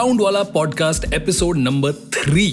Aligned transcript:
Sound 0.00 0.20
वाला 0.20 0.42
podcast 0.42 1.04
episode 1.14 1.56
number 1.56 1.92
three 2.12 2.46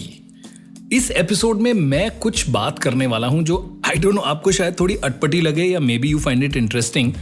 इस 0.94 1.10
episode 1.12 1.60
में 1.62 1.72
मैं 1.74 2.10
कुछ 2.20 2.50
बात 2.50 2.80
करने 2.80 3.06
वाला 3.08 3.28
हूँ 3.28 3.44
जो 3.44 3.58
आई 3.86 4.00
डोंट 4.00 4.16
नो 4.16 4.22
आपको 4.22 4.52
शायद 4.52 4.76
थोड़ी 4.80 4.96
अटपटी 5.04 5.42
लगे 5.42 5.64
या 5.64 5.80
maybe 5.98 6.10
you 6.10 6.20
find 6.20 6.44
it 6.44 6.58
interesting 6.58 7.14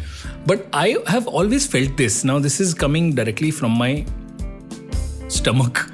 but 0.47 0.65
I 0.75 0.95
have 1.09 1.27
always 1.41 1.67
felt 1.69 1.95
this 1.97 2.23
now 2.25 2.39
this 2.39 2.59
is 2.61 2.73
coming 2.75 3.13
directly 3.13 3.51
from 3.51 3.77
my 3.79 4.03
stomach 5.37 5.85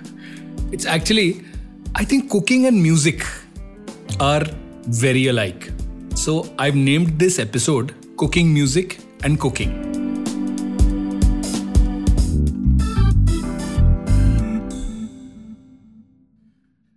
it's 0.73 0.86
actually 0.86 1.30
I 1.98 2.05
think 2.11 2.27
cooking 2.30 2.66
and 2.66 2.81
music 2.81 3.23
are 4.22 4.50
very 5.02 5.27
alike 5.27 5.67
so 6.17 6.41
I 6.59 6.72
named 6.81 7.17
this 7.20 7.39
episode 7.39 7.91
cooking 8.17 8.53
music 8.53 8.98
and 9.25 9.38
cooking 9.38 9.91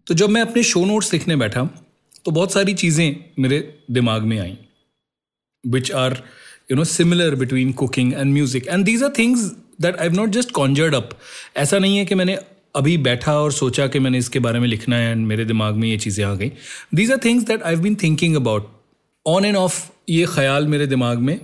तो 0.07 0.15
जब 0.15 0.29
मैं 0.29 0.41
अपने 0.41 0.63
show 0.63 0.85
notes 0.85 1.13
लिखने 1.13 1.37
बैठा 1.37 1.65
तो 2.25 2.31
बहुत 2.31 2.53
सारी 2.53 2.75
चीज़ें 2.75 3.17
मेरे 3.39 3.59
दिमाग 3.91 4.23
में 4.23 4.39
आई 4.39 4.57
which 5.65 5.93
are 5.93 6.23
you 6.71 6.77
know 6.77 6.85
similar 6.85 7.35
between 7.35 7.73
cooking 7.73 8.13
and 8.15 8.33
music 8.33 8.67
and 8.67 8.85
these 8.85 9.03
are 9.03 9.13
things 9.19 9.41
that 9.81 9.97
I 9.97 10.09
not 10.09 10.31
just 10.31 10.51
conjured 10.51 10.95
up 10.95 11.19
ऐसा 11.57 11.79
नहीं 11.79 11.97
है 11.99 12.05
कि 12.07 12.15
मैंने 12.15 12.39
अभी 12.77 12.97
बैठा 12.99 13.33
और 13.41 13.53
सोचा 13.53 13.87
कि 13.87 13.99
मैंने 13.99 14.19
इसके 14.19 14.39
बारे 14.39 14.61
में 14.61 14.67
लिखना 14.69 14.97
है 14.97 15.11
एंड 15.11 15.27
मेरे 15.27 15.45
दिमाग 15.45 15.75
में 15.75 15.89
ये 15.89 15.97
चीज़ें 15.99 16.25
आ 16.25 16.35
गई। 16.35 16.51
These 16.95 17.13
are 17.13 17.19
things 17.25 17.45
that 17.47 17.63
I 17.63 17.77
been 17.77 17.95
thinking 18.03 18.37
about 18.37 18.71
on 19.27 19.45
and 19.45 19.57
off 19.57 19.83
ये 20.09 20.27
ख्याल 20.29 20.67
मेरे 20.67 20.87
दिमाग 20.87 21.19
में 21.19 21.39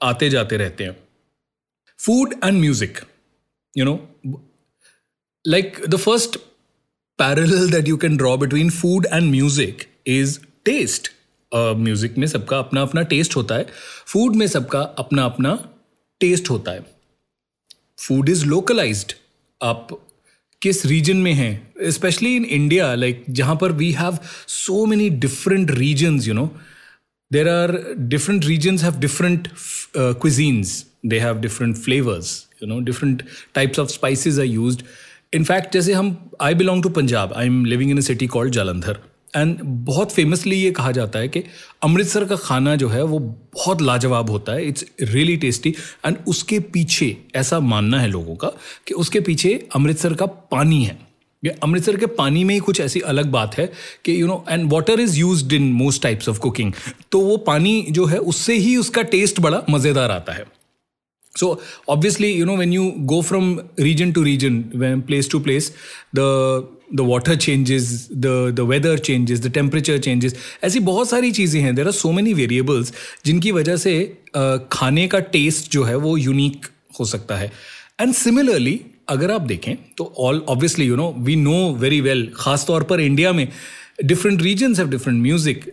आते 0.00 0.28
जाते 0.30 0.56
रहते 0.56 0.84
हैं। 0.84 0.96
Food 1.98 2.34
and 2.44 2.60
music 2.60 2.98
you 3.76 3.84
know 3.84 3.94
like 5.44 5.80
the 5.88 5.96
first 5.96 6.38
parallel 7.18 7.70
that 7.72 7.88
you 7.88 7.96
can 7.96 8.16
draw 8.16 8.36
between 8.36 8.70
food 8.70 9.06
and 9.12 9.30
music 9.30 9.84
is 10.06 10.38
taste 10.64 11.10
music 11.52 12.18
में 12.18 12.26
सबका 12.26 12.58
अपना 12.58 12.82
अपना 12.82 13.02
टेस्ट 13.12 13.36
होता 13.36 13.54
है। 13.54 13.66
फ़ूड 14.06 14.36
में 14.36 14.46
सबका 14.46 14.80
अपना 14.98 15.24
अपना 15.24 15.54
टेस्ट 16.20 16.50
होता 16.50 16.72
है। 16.72 16.84
फ़ूड 17.98 18.28
इज़ 18.28 18.44
लोकलाइज्ड 18.46 19.12
आप 19.60 19.88
किस 20.62 20.84
रीजन 20.86 21.16
में 21.16 21.32
हैं? 21.32 21.90
स्पेशली 21.90 22.34
इन 22.36 22.44
इंडिया 22.44 22.94
लाइक 22.94 23.24
जहाँ 23.30 23.56
पर 23.60 23.72
we 23.72 23.90
have 23.92 24.18
so 24.48 24.84
many 24.86 25.08
different 25.24 25.70
regions 25.70 26.28
you 26.28 26.34
know 26.34 26.46
there 27.30 27.48
are 27.48 27.72
different 27.98 28.44
regions 28.44 28.82
have 28.84 28.98
different 29.00 29.48
cuisines 29.96 30.84
they 31.06 31.18
have 31.20 31.40
different 31.40 31.76
flavours 31.76 32.32
you 32.62 32.68
know 32.68 32.78
different 32.84 33.22
types 33.54 33.78
of 33.78 33.88
spices 33.90 34.38
are 34.38 34.44
used 34.44 34.82
in fact 35.32 35.72
जैसे 35.72 35.92
हम 35.92 36.16
I 36.40 36.54
belong 36.54 36.82
to 36.82 36.88
Punjab 36.88 37.32
I 37.36 37.46
am 37.46 37.64
living 37.64 37.90
in 37.90 37.98
a 37.98 38.00
city 38.00 38.26
called 38.26 38.52
Jalandhar 38.52 38.98
and 39.36 39.58
बहुत 39.62 40.12
famously 40.12 40.56
ये 40.56 40.70
कहा 40.70 40.92
जाता 40.92 41.18
है 41.18 41.28
कि 41.28 41.42
अमृतसर 41.82 42.24
का 42.24 42.36
खाना 42.36 42.74
जो 42.76 42.88
है, 42.88 43.02
वो 43.02 43.18
बहुत 43.18 43.82
लाजवाब 43.82 44.30
होता 44.30 44.52
है. 44.52 44.64
इट्स 44.68 44.84
रियली 45.02 45.36
टेस्टी 45.36 45.74
एंड 46.06 46.16
उसके 46.28 46.58
पीछे 46.72 47.16
ऐसा 47.36 47.60
मानना 47.62 48.00
है 48.00 48.08
लोगों 48.08 48.36
का 48.36 48.52
कि 48.86 48.94
उसके 48.94 49.20
पीछे 49.20 49.52
अमृतसर 49.76 50.14
का 50.14 50.26
पानी 50.26 50.82
है. 50.84 50.98
ये 51.42 51.50
अमृतसर 51.62 51.96
के 51.96 52.06
पानी 52.14 52.44
में 52.44 52.54
ही 52.54 52.60
कुछ 52.60 52.80
ऐसी 52.80 53.00
अलग 53.10 53.30
बात 53.30 53.58
है 53.58 53.66
कि 54.04 54.20
you 54.20 54.26
know 54.26 54.44
and 54.50 54.70
water 54.72 55.00
is 55.00 55.18
use 55.18 55.54
in 55.54 55.72
most 55.72 56.02
types 56.02 56.28
of 56.28 56.38
cooking 56.38 56.72
तो 57.12 57.20
वो 57.20 57.36
पानी 57.46 57.84
जो 57.90 58.04
है, 58.06 58.18
उससे 58.18 58.56
ही 58.56 58.76
उसका 58.76 59.02
टेस्ट 59.12 59.40
बड़ा 59.40 59.62
मज़ेदार 59.70 60.10
आता 60.10 60.32
है. 60.32 60.44
So 61.40 61.50
obviously 61.94 62.30
you 62.32 62.48
know 62.48 62.56
when 62.62 62.74
you 62.76 62.88
go 63.12 63.20
from 63.28 63.52
region 63.86 64.12
to 64.18 64.24
region 64.24 64.58
when 64.82 65.02
place 65.10 65.30
to 65.34 65.40
place 65.46 65.70
the 66.18 66.26
the 67.00 67.04
water 67.04 67.36
changes 67.46 67.88
the 68.26 68.34
the 68.58 68.64
weather 68.64 68.96
changes 69.08 69.42
the 69.46 69.52
temperature 69.58 69.98
changes 70.08 70.36
ऐसी 70.64 70.80
बहुत 70.90 71.08
सारी 71.08 71.32
चीज़ें 71.38 71.60
हैं 71.60 71.74
there 71.74 71.86
are 71.86 71.92
so 71.92 72.12
many 72.12 72.34
variables 72.34 72.92
जिनकी 73.26 73.52
वजह 73.52 73.76
से 73.76 73.94
uh, 74.36 74.58
खाने 74.72 75.06
का 75.08 75.18
टेस्ट 75.34 75.70
जो 75.72 75.82
है 75.84 75.96
वो 76.06 76.16
यूनिक 76.16 76.66
हो 77.00 77.04
सकता 77.04 77.36
है 77.36 77.52
एंड 78.00 78.14
सिमिलरली 78.14 78.80
अगर 79.08 79.30
आप 79.30 79.40
देखें 79.40 79.74
तो 79.98 80.12
all 80.18 80.44
obviously 80.48 80.86
you 80.86 80.96
know 80.96 81.14
we 81.26 81.36
know 81.36 81.58
very 81.80 82.00
well 82.00 82.30
खास 82.36 82.66
तौर 82.66 82.82
पर 82.90 83.00
इंडिया 83.00 83.32
में 83.32 83.46
different 84.04 84.42
regions 84.42 84.78
have 84.78 84.88
different 84.90 85.22
music 85.22 85.72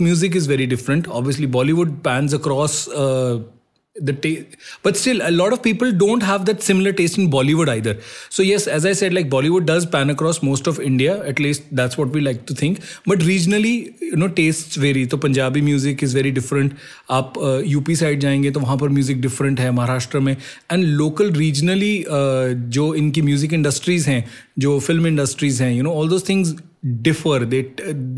music 0.00 0.34
is 0.34 0.46
very 0.46 0.66
different 0.66 1.08
obviously 1.08 1.46
bollywood 1.46 1.90
pans 2.02 2.32
across 2.32 2.88
uh, 2.88 3.38
the 4.00 4.46
but 4.82 4.96
still 4.96 5.20
a 5.22 5.30
lot 5.30 5.52
of 5.52 5.62
people 5.62 5.92
don't 5.92 6.22
have 6.22 6.44
that 6.46 6.62
similar 6.62 6.92
taste 6.92 7.18
in 7.18 7.30
bollywood 7.30 7.68
either. 7.68 7.96
So 8.30 8.42
yes 8.42 8.66
as 8.66 8.86
i 8.86 8.92
said 8.92 9.14
like 9.14 9.28
bollywood 9.28 9.66
does 9.66 9.86
pan 9.86 10.10
across 10.10 10.42
most 10.42 10.66
of 10.66 10.80
india 10.80 11.24
at 11.24 11.38
least 11.38 11.64
that's 11.72 11.98
what 11.98 12.08
we 12.10 12.20
like 12.20 12.46
to 12.46 12.54
think. 12.54 12.80
But 13.06 13.20
regionally 13.20 14.00
you 14.00 14.16
know 14.16 14.28
tastes 14.28 14.76
vary. 14.76 15.08
So 15.08 15.16
punjabi 15.16 15.60
music 15.60 16.02
is 16.02 16.14
very 16.14 16.30
different. 16.30 16.74
Up 17.08 17.36
uh, 17.36 17.58
up 17.80 17.90
side 18.02 18.20
jayenge 18.20 18.52
to 18.54 18.60
wahan 18.60 18.78
par 18.78 18.88
music 18.88 19.20
different 19.20 19.58
hai 19.58 19.68
maharashtra 19.80 20.22
mein. 20.22 20.38
And 20.70 20.96
local 20.98 21.30
regionally 21.30 22.06
uh, 22.20 22.54
jo 22.68 22.92
inki 22.92 23.22
music 23.22 23.52
industries 23.52 24.06
hain 24.06 24.24
jo 24.58 24.78
film 24.80 25.06
industries 25.06 25.58
hain 25.58 25.76
you 25.76 25.82
know 25.82 25.92
all 25.92 26.06
those 26.06 26.22
things 26.22 26.54
differ. 27.02 27.38
They 27.44 27.62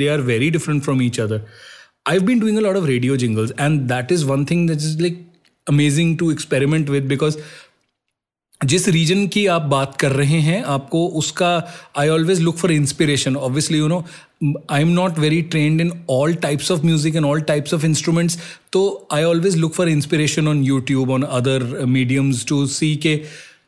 they 0.00 0.08
are 0.08 0.18
very 0.18 0.50
different 0.50 0.84
from 0.84 1.02
each 1.02 1.18
other. 1.18 1.42
I've 2.06 2.24
been 2.26 2.38
doing 2.40 2.56
a 2.58 2.60
lot 2.60 2.76
of 2.76 2.86
radio 2.88 3.16
jingles 3.16 3.50
and 3.52 3.88
that 3.88 4.10
is 4.10 4.24
one 4.24 4.46
thing 4.46 4.66
that 4.66 4.78
is 4.78 5.00
like 5.00 5.18
amazing 5.66 6.16
to 6.18 6.30
experiment 6.32 6.90
with 6.90 7.04
because 7.08 7.36
जिस 8.60 8.88
reason 8.88 9.26
की 9.26 9.46
आप 9.46 9.62
बात 9.68 9.96
कर 10.00 10.12
रहे 10.12 10.38
हैं 10.40 10.62
आपको 10.70 11.06
उसका 11.18 11.52
I 11.98 12.08
always 12.08 12.40
look 12.40 12.56
for 12.56 12.72
inspiration 12.72 13.36
obviously 13.36 13.78
you 13.78 13.86
know 13.88 14.04
I 14.70 14.82
am 14.82 14.88
not 14.88 15.18
very 15.18 15.40
trained 15.52 15.80
in 15.80 15.92
all 16.10 16.34
types 16.42 16.70
of 16.70 16.84
music 16.86 17.16
and 17.16 17.24
all 17.26 17.40
types 17.42 17.74
of 17.74 17.86
instruments 17.86 18.38
तो 18.72 18.82
I 19.12 19.24
always 19.24 19.56
look 19.56 19.74
for 19.74 19.88
inspiration 19.88 20.48
on 20.48 20.62
YouTube 20.64 21.10
on 21.10 21.22
other 21.22 21.64
mediums 21.86 22.44
to 22.46 22.66
see 22.68 22.94
के 22.96 23.16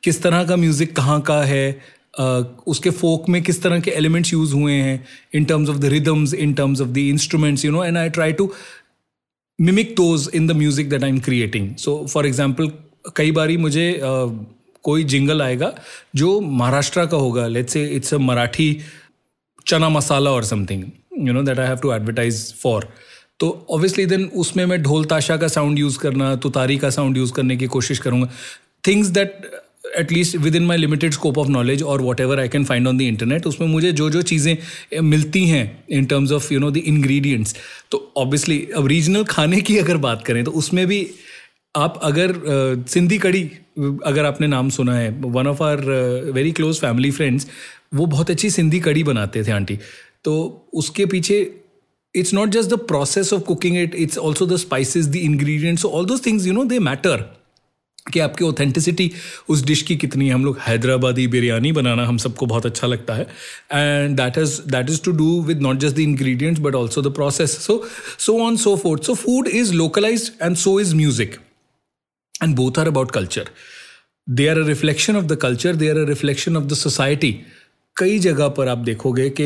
किस 0.03 0.23
तरह 0.23 0.45
का 0.45 0.57
music 0.57 0.97
कहाँ 0.97 1.21
का 1.21 1.43
है 1.45 1.67
Uh, 2.21 2.45
उसके 2.67 2.91
folk 2.91 3.29
में 3.29 3.43
किस 3.43 3.63
तरह 3.63 3.81
के 3.81 3.91
एलिमेंट्स 3.91 4.33
यूज़ 4.33 4.53
हुए 4.55 4.73
हैं 4.73 5.05
in 5.35 5.45
terms 5.45 5.69
of 5.69 5.77
the 5.77 5.85
rhythms 5.85 6.35
in 6.35 6.53
terms 6.55 6.81
of 6.81 6.89
the 6.89 6.99
instruments 6.99 7.65
you 7.65 7.71
know 7.73 7.85
and 7.85 7.99
I 7.99 8.11
try 8.11 8.33
to 8.33 8.51
mimic 9.63 9.95
those 9.97 10.29
in 10.35 10.47
the 10.47 10.53
music 10.57 10.89
that 10.91 11.05
I 11.05 11.11
am 11.11 11.19
creating 11.21 11.75
so 11.77 12.07
for 12.11 12.27
example 12.27 12.71
कई 13.17 13.31
बारी 13.33 13.57
मुझे 13.57 13.93
uh, 13.93 14.31
कोई 14.83 15.05
jingle 15.05 15.43
आएगा 15.43 15.73
जो 16.17 16.41
महाराष्ट्र 16.41 17.07
का 17.07 17.17
होगा 17.17 17.47
let's 17.47 17.73
say 17.73 17.85
it's 17.87 18.15
a 18.15 18.19
Marathi 18.19 18.77
चना 19.67 19.89
मसाला 19.89 20.31
और 20.31 20.45
something 20.45 20.85
you 21.19 21.33
know 21.33 21.43
that 21.43 21.59
I 21.59 21.67
have 21.67 21.77
to 21.77 21.93
advertise 21.93 22.55
for 22.55 22.89
तो 23.41 23.67
ऑब्वियसली 23.71 24.07
देन 24.07 24.25
उसमें 24.37 24.65
मैं 24.67 24.83
ढोल 24.83 25.05
ताशा 25.05 25.37
का 25.37 25.49
साउंड 25.49 25.79
यूज़ 25.79 25.99
करना 25.99 26.35
तुतारी 26.37 26.77
का 26.79 26.91
साउंड 26.91 27.17
यूज़ 27.17 27.33
करने 27.33 27.57
की 27.57 27.67
कोशिश 27.67 27.99
करूँगा। 27.99 28.29
Things 28.87 29.09
that 29.09 29.51
at 29.99 30.13
least 30.13 30.37
within 30.57 30.63
my 30.63 30.77
limited 30.77 31.13
scope 31.13 31.39
of 31.39 31.49
knowledge 31.49 31.83
और 31.83 32.01
whatever 32.21 32.41
I 32.41 32.49
can 32.49 32.65
find 32.65 32.89
on 32.89 32.99
the 32.99 33.01
internet 33.01 33.47
उसमें 33.47 33.69
मुझे 33.69 33.93
जो 33.93 34.11
जो 34.11 34.23
चीज़ें 34.23 34.57
मिलती 35.03 35.45
हैं 35.47 35.85
in 35.91 36.05
terms 36.05 36.33
of 36.33 36.55
you 36.55 36.61
know 36.61 36.71
the 36.71 36.77
ingredients 36.77 37.57
तो 37.91 38.13
ऑब्वियसली 38.17 38.69
अब 38.77 38.87
रीजनल 38.87 39.25
खाने 39.25 39.61
की 39.61 39.79
अगर 39.79 39.97
बात 39.97 40.25
करें 40.27 40.45
तो 40.45 40.51
उसमें 40.51 40.87
भी 40.87 41.11
आप 41.77 42.01
अगर 42.03 42.35
सिंधी 42.89 43.19
कड़ी 43.19 43.51
अगर 44.05 44.25
आपने 44.25 44.47
नाम 44.47 44.71
सुना 44.71 44.97
है 44.97 45.11
one 45.21 45.47
of 45.47 45.63
our 45.63 45.81
very 46.35 46.53
close 46.53 46.81
family 46.81 47.11
friends 47.11 47.47
वो 47.95 48.07
बहुत 48.07 48.31
अच्छी 48.31 48.51
सिंधी 48.51 48.81
कड़ी 48.81 49.05
बनाते 49.05 49.45
थे 49.45 49.53
आंटी। 49.53 49.79
तो 50.25 50.67
उसके 50.75 51.07
पीछे 51.07 51.55
it's 52.17 52.35
not 52.35 52.49
just 52.49 52.71
the 52.71 52.75
process 52.75 53.33
of 53.33 53.43
cooking 53.43 53.77
it 53.77 53.95
it's 53.95 54.19
also 54.19 54.47
the 54.47 54.57
spices 54.57 55.07
the 55.07 55.17
ingredients 55.17 55.85
all 55.85 56.07
those 56.07 56.27
things 56.27 56.47
you 56.47 56.53
know 56.53 56.65
they 56.65 56.79
matter 56.79 57.42
कि 58.07 58.21
आपकी 58.21 58.45
ऑथेंटिसिटी 58.45 59.11
उस 59.49 59.65
डिश 59.65 59.83
की 59.83 59.97
कितनी 59.97 60.27
है। 60.29 60.35
हम 60.35 60.45
लोग 60.45 60.59
हैदराबादी 60.61 61.27
बिरयानी 61.27 61.73
बनाना 61.73 62.07
हम 62.07 62.17
सबको 62.19 62.47
बहुत 62.47 62.67
अच्छा 62.67 62.87
लगता 62.87 63.15
है। 63.15 63.27
And 63.73 64.17
that 64.17 64.39
is 64.39 64.61
that 64.71 64.91
is 64.91 65.03
to 65.03 65.13
do 65.13 65.41
with 65.43 65.61
not 65.63 65.79
just 65.81 65.97
the 65.97 65.99
ingredients 66.01 66.61
but 66.61 66.75
also 66.75 67.03
the 67.03 67.15
process 67.15 67.57
so 67.67 67.83
so 68.19 68.39
on 68.45 68.57
so 68.57 68.77
forth 68.77 69.03
so 69.03 69.15
food 69.15 69.49
is 69.49 69.73
localised 69.75 70.43
and 70.43 70.57
so 70.57 70.79
is 70.81 70.95
music 70.97 71.37
and 72.43 72.55
both 72.57 72.79
are 72.79 72.87
about 72.87 73.11
culture 73.11 73.49
they 74.27 74.47
are 74.49 74.59
a 74.59 74.67
reflection 74.67 75.17
of 75.17 75.25
the 75.25 75.37
culture 75.43 75.77
they 75.77 75.89
are 75.91 75.99
a 75.99 76.05
reflection 76.09 76.57
of 76.57 76.65
the 76.65 76.75
society 76.75 77.35
कई 77.97 78.19
जगह 78.19 78.49
पर 78.49 78.69
आप 78.69 78.79
देखोगे 78.79 79.29
कि 79.31 79.45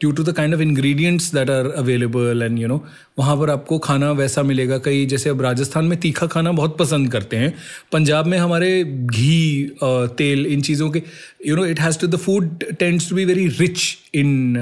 due 0.00 0.10
to 0.12 0.22
the 0.24 0.32
kind 0.32 0.54
of 0.54 0.60
ingredients 0.62 1.32
that 1.34 1.50
are 1.50 1.70
available 1.76 2.42
and 2.42 2.58
you 2.58 2.68
know 2.68 2.76
वहाँ 3.18 3.36
पर 3.36 3.50
आपको 3.50 3.78
खाना 3.78 4.10
वैसा 4.12 4.42
मिलेगा। 4.42 4.78
कई 4.78 5.04
जैसे 5.06 5.30
अब 5.30 5.42
राजस्थान 5.42 5.84
में 5.84 5.98
तीखा 6.00 6.26
खाना 6.26 6.52
बहुत 6.52 6.76
पसंद 6.78 7.10
करते 7.12 7.36
हैं। 7.36 7.52
पंजाब 7.92 8.26
में 8.26 8.38
हमारे 8.38 8.82
घी 8.84 9.76
तेल, 9.82 10.46
इन 10.46 10.62
चीज़ों 10.62 10.90
के 10.90 11.02
you 11.46 11.56
know 11.56 11.66
it 11.66 11.80
has 11.80 11.98
to 11.98 12.06
the 12.06 12.16
food 12.16 12.64
tends 12.78 13.08
to 13.10 13.16
be 13.16 13.24
very 13.24 13.46
rich 13.48 13.96
in 14.14 14.56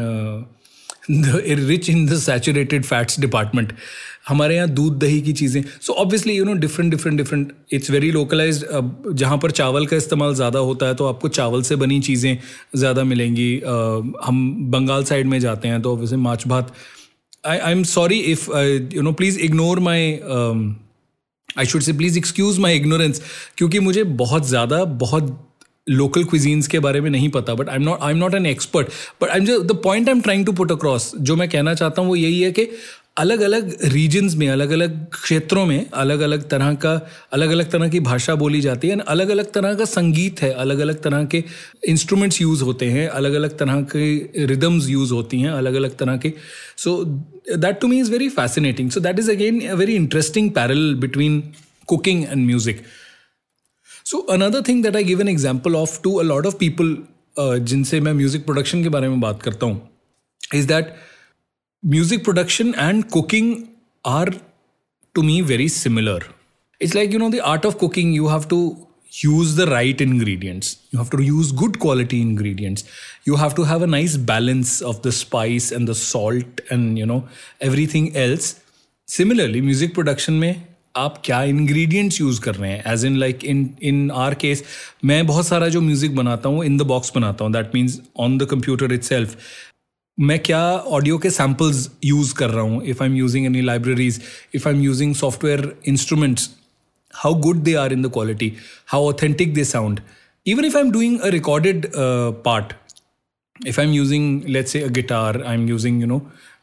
rich 1.11 1.89
in 1.91 2.06
the 2.06 2.17
saturated 2.19 2.85
fats 2.85 3.21
department 3.21 3.73
हमारे 4.26 4.56
यहाँ 4.56 4.69
दूध 4.69 4.99
दही 4.99 5.20
की 5.20 5.32
चीज़ें। 5.32 5.62
So 5.81 5.93
obviously 5.94 6.37
you 6.37 6.44
know 6.44 6.52
different 6.55 6.90
different 6.90 7.19
different 7.19 7.52
it's 7.73 7.90
very 7.90 8.11
localise 8.11 8.64
जहाँ 8.73 9.38
पर 9.38 9.50
चावल 9.50 9.87
का 9.87 9.96
इस्तेमाल 9.96 10.34
ज़्यादा 10.34 10.58
होता 10.61 10.87
है 10.87 10.94
तो 10.94 11.06
आपको 11.06 11.28
चावल 11.31 11.62
से 11.62 11.76
बनी 11.76 12.00
चीज़ें 12.00 12.38
ज़्यादा 12.76 13.05
मिलेंगी। 13.05 13.56
uh, 13.58 14.26
हम 14.26 14.70
बंगाल 14.70 15.05
साइड 15.05 15.26
में 15.26 15.38
जाते 15.40 15.69
हैं 15.69 15.81
तो 15.82 15.93
ऑब्वियसली 15.93 16.19
माछ 16.19 16.46
भात। 16.49 16.75
I 17.46 17.58
I 17.58 17.73
am 17.73 17.82
sorry 17.84 18.19
if 18.32 18.50
you 18.94 19.02
know 19.02 19.12
please 19.12 19.38
ignore 19.40 19.81
my 19.81 20.12
I 21.58 21.67
should 21.67 21.82
say 21.82 21.93
please 21.93 22.19
excuse 22.19 22.61
my 22.61 22.76
ignorance 22.76 23.22
क्योंकि 23.58 23.81
मुझे 23.81 24.05
बहुत 24.22 24.46
ज़्यादा 24.46 24.84
बहुत 25.02 25.43
लोकल 25.87 26.25
क्विजीन्स 26.25 26.69
के 26.69 26.79
बारे 26.79 27.00
में 27.00 27.11
नहीं 27.11 27.29
पता 27.29 27.55
but 27.55 27.69
I 27.69 27.76
am 27.76 27.82
not 27.82 28.00
I 28.02 28.12
am 28.12 28.19
not 28.19 28.34
an 28.34 28.46
expert 28.46 28.88
but 29.22 29.29
I 29.29 29.38
am 29.38 29.46
the 29.67 29.81
point 29.84 30.08
I 30.08 30.14
am 30.14 30.20
trying 30.20 30.46
to 30.46 30.52
put 30.52 30.72
across 30.72 31.11
जो 31.20 31.37
मैं 31.37 31.49
कहना 31.49 31.75
चाहता 31.75 32.02
हूँ 32.02 32.08
वो 32.08 32.17
यही 32.17 32.40
है 32.40 32.50
कि 32.52 32.69
अलग 33.17 33.41
अलग 33.41 33.77
रीजन्स 33.85 34.35
में 34.35 34.49
अलग 34.49 34.71
अलग 34.71 34.97
क्षेत्रों 35.11 35.65
में 35.67 35.87
अलग 35.95 36.21
अलग 36.21 36.49
तरह 36.49 36.75
का 36.75 36.93
अलग 37.33 37.51
अलग 37.51 37.71
तरह 37.71 37.89
की 37.89 38.01
भाषा 38.01 38.35
बोली 38.35 38.61
जाती 38.61 38.89
है 38.89 38.99
अलग 39.09 39.29
अलग 39.29 39.53
तरह 39.53 39.75
का 39.75 39.85
संगीत 39.85 40.43
है 40.43 40.51
अलग 40.65 40.79
अलग 40.79 41.01
तरह 41.03 41.25
के 41.25 41.43
इंस्ट्रूमेंट्स 41.89 42.41
यूज़ 42.41 42.63
होते 42.63 42.87
हैं 42.87 43.09
अलग 43.09 43.35
अलग 43.35 43.57
तरह 43.59 43.81
के 43.95 44.47
रिदम्स 44.47 44.89
यूज़ 44.89 45.13
होती 45.13 45.41
हैं 45.41 45.51
अलग 45.51 45.75
अलग 45.75 45.97
तरह 45.97 46.17
के। 46.17 46.33
So 46.77 47.03
that 47.05 47.81
to 47.81 47.89
me 47.89 48.01
is 48.01 48.11
very 48.13 48.29
fascinating 48.29 48.91
so 48.91 49.01
that 49.01 49.19
is 49.19 49.31
again 49.31 49.61
a 49.61 49.75
very 49.75 49.95
interesting 49.95 50.51
parallel 50.51 50.95
between 51.01 51.43
cooking 51.89 52.25
and 52.25 52.47
music 52.47 52.85
so 54.05 54.19
another 54.19 54.63
thing 54.69 54.83
that 54.83 54.97
I 54.97 55.05
give 55.05 55.21
an 55.21 55.29
example 55.29 55.77
of 55.77 56.01
to 56.03 56.15
a 56.15 56.23
lot 56.23 56.47
of 56.47 56.57
people 56.57 56.97
जिनसे 57.39 58.01
मैं 58.01 58.13
music 58.13 58.45
production 58.47 58.83
के 58.83 58.89
बारे 58.89 59.09
में 59.09 59.21
बात 59.21 59.43
करता 59.43 59.67
हूँ 59.67 59.89
is 60.55 60.67
that 60.67 60.95
music 61.83 62.24
production 62.24 62.75
and 62.75 63.12
cooking 63.12 63.75
are 64.06 64.28
to 65.16 65.24
me 65.24 65.42
very 65.42 65.68
similar. 65.68 66.22
It's 66.81 66.95
like, 66.95 67.12
you 67.12 67.19
know, 67.19 67.30
the 67.30 67.42
art 67.42 67.66
of 67.66 67.78
cooking, 67.78 68.13
you 68.13 68.28
have 68.28 68.48
to 68.50 68.88
use 69.12 69.56
the 69.56 69.66
right 69.68 70.00
ingredients. 70.00 70.78
You 70.92 71.00
have 71.00 71.10
to 71.12 71.22
use 71.22 71.51
good 71.51 71.80
quality 71.80 72.22
ingredients. 72.22 72.83
You 73.25 73.36
have 73.36 73.56
to 73.56 73.63
have 73.63 73.81
a 73.81 73.88
nice 73.88 74.16
balance 74.18 74.81
of 74.81 75.01
the 75.01 75.12
spice 75.12 75.72
and 75.72 75.88
the 75.88 75.95
salt 75.95 76.62
and, 76.69 76.98
you 76.98 77.06
know, 77.06 77.28
everything 77.60 78.16
else. 78.16 78.60
Similarly, 79.07 79.62
music 79.62 79.94
production 79.94 80.39
में 80.39 80.68
आप 80.98 81.22
क्या 81.25 81.42
ingredients 81.44 82.19
use 82.22 82.39
कर 82.42 82.56
रहे 82.56 82.69
हैं 82.72 82.94
as 82.94 83.04
in 83.06 83.18
like 83.18 83.44
in 83.45 83.69
in 83.89 84.10
our 84.12 84.33
case 84.42 84.63
मैं 85.06 85.25
बहुत 85.28 85.48
सारा 85.48 85.68
जो 85.75 85.81
म्यूज़िक 85.81 86.16
बनाता 86.16 86.50
हूँ 86.50 86.63
इन 86.66 86.78
द 86.78 86.81
बॉक्स 86.88 87.12
बनाता 87.16 87.45
हूँ 87.45 87.54
that 87.54 87.75
means 87.75 88.00
on 88.19 88.38
the 88.38 88.45
computer 88.51 88.94
it 88.94 89.04
self 89.04 89.38
मैं 90.19 90.39
क्या 90.39 90.61
ऑडियो 90.97 91.17
के 91.19 91.31
सैम्पल्स 91.31 91.89
यूज़ 92.05 92.35
कर 92.35 92.51
रहा 92.51 92.63
हूँ? 92.65 92.83
If 92.85 93.03
I 93.03 93.09
am 93.09 93.17
using 93.17 93.47
any 93.47 93.63
libraries 93.63 94.21
if 94.55 94.69
I 94.69 94.75
am 94.75 94.81
using 94.81 95.15
software 95.15 95.75
instruments 95.89 96.49
how 97.15 97.35
good 97.41 97.57
they 97.63 97.75
are 97.75 97.93
in 97.93 98.03
the 98.03 98.11
quality 98.13 98.53
how 98.87 99.09
authentic 99.09 99.55
they 99.55 99.65
sound 99.65 100.01
even 100.47 100.67
if 100.67 100.75
i'm 100.77 100.91
doing 100.91 101.15
a 101.23 101.31
recorded 101.31 101.87
uh, 101.95 102.33
part 102.43 102.75
if 103.61 103.79
i'm 103.79 103.95
using 103.95 104.27
let's 104.57 104.75
say 104.75 104.83
a 104.83 104.91
guitar 104.99 105.31
i'm 105.45 105.65
using 105.71 105.97
you 106.01 106.09
know 106.13 106.19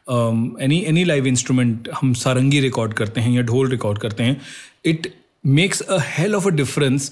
um, 0.08 0.38
any 0.58 0.78
any 0.92 1.04
live 1.04 1.28
instrument 1.32 1.88
हम 1.94 2.12
सारंगी 2.14 2.60
record 2.60 2.94
करते 2.94 3.20
हैं 3.20 3.32
या 3.32 3.42
ढोल 3.50 3.70
record 3.70 3.98
करते 3.98 4.22
हैं 4.22 4.40
it 4.84 5.12
makes 5.44 5.80
a 5.80 5.98
hell 6.08 6.34
of 6.34 6.46
a 6.48 6.50
difference 6.52 7.10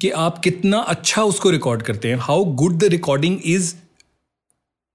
कि 0.00 0.10
आप 0.26 0.38
कितना 0.44 0.78
अच्छा 0.94 1.22
उसको 1.24 1.50
रिकॉर्ड 1.50 1.82
करते 1.82 2.08
हैं 2.08 2.16
how 2.20 2.44
good 2.62 2.78
the 2.78 2.84
recording 2.96 3.38
is 3.44 3.74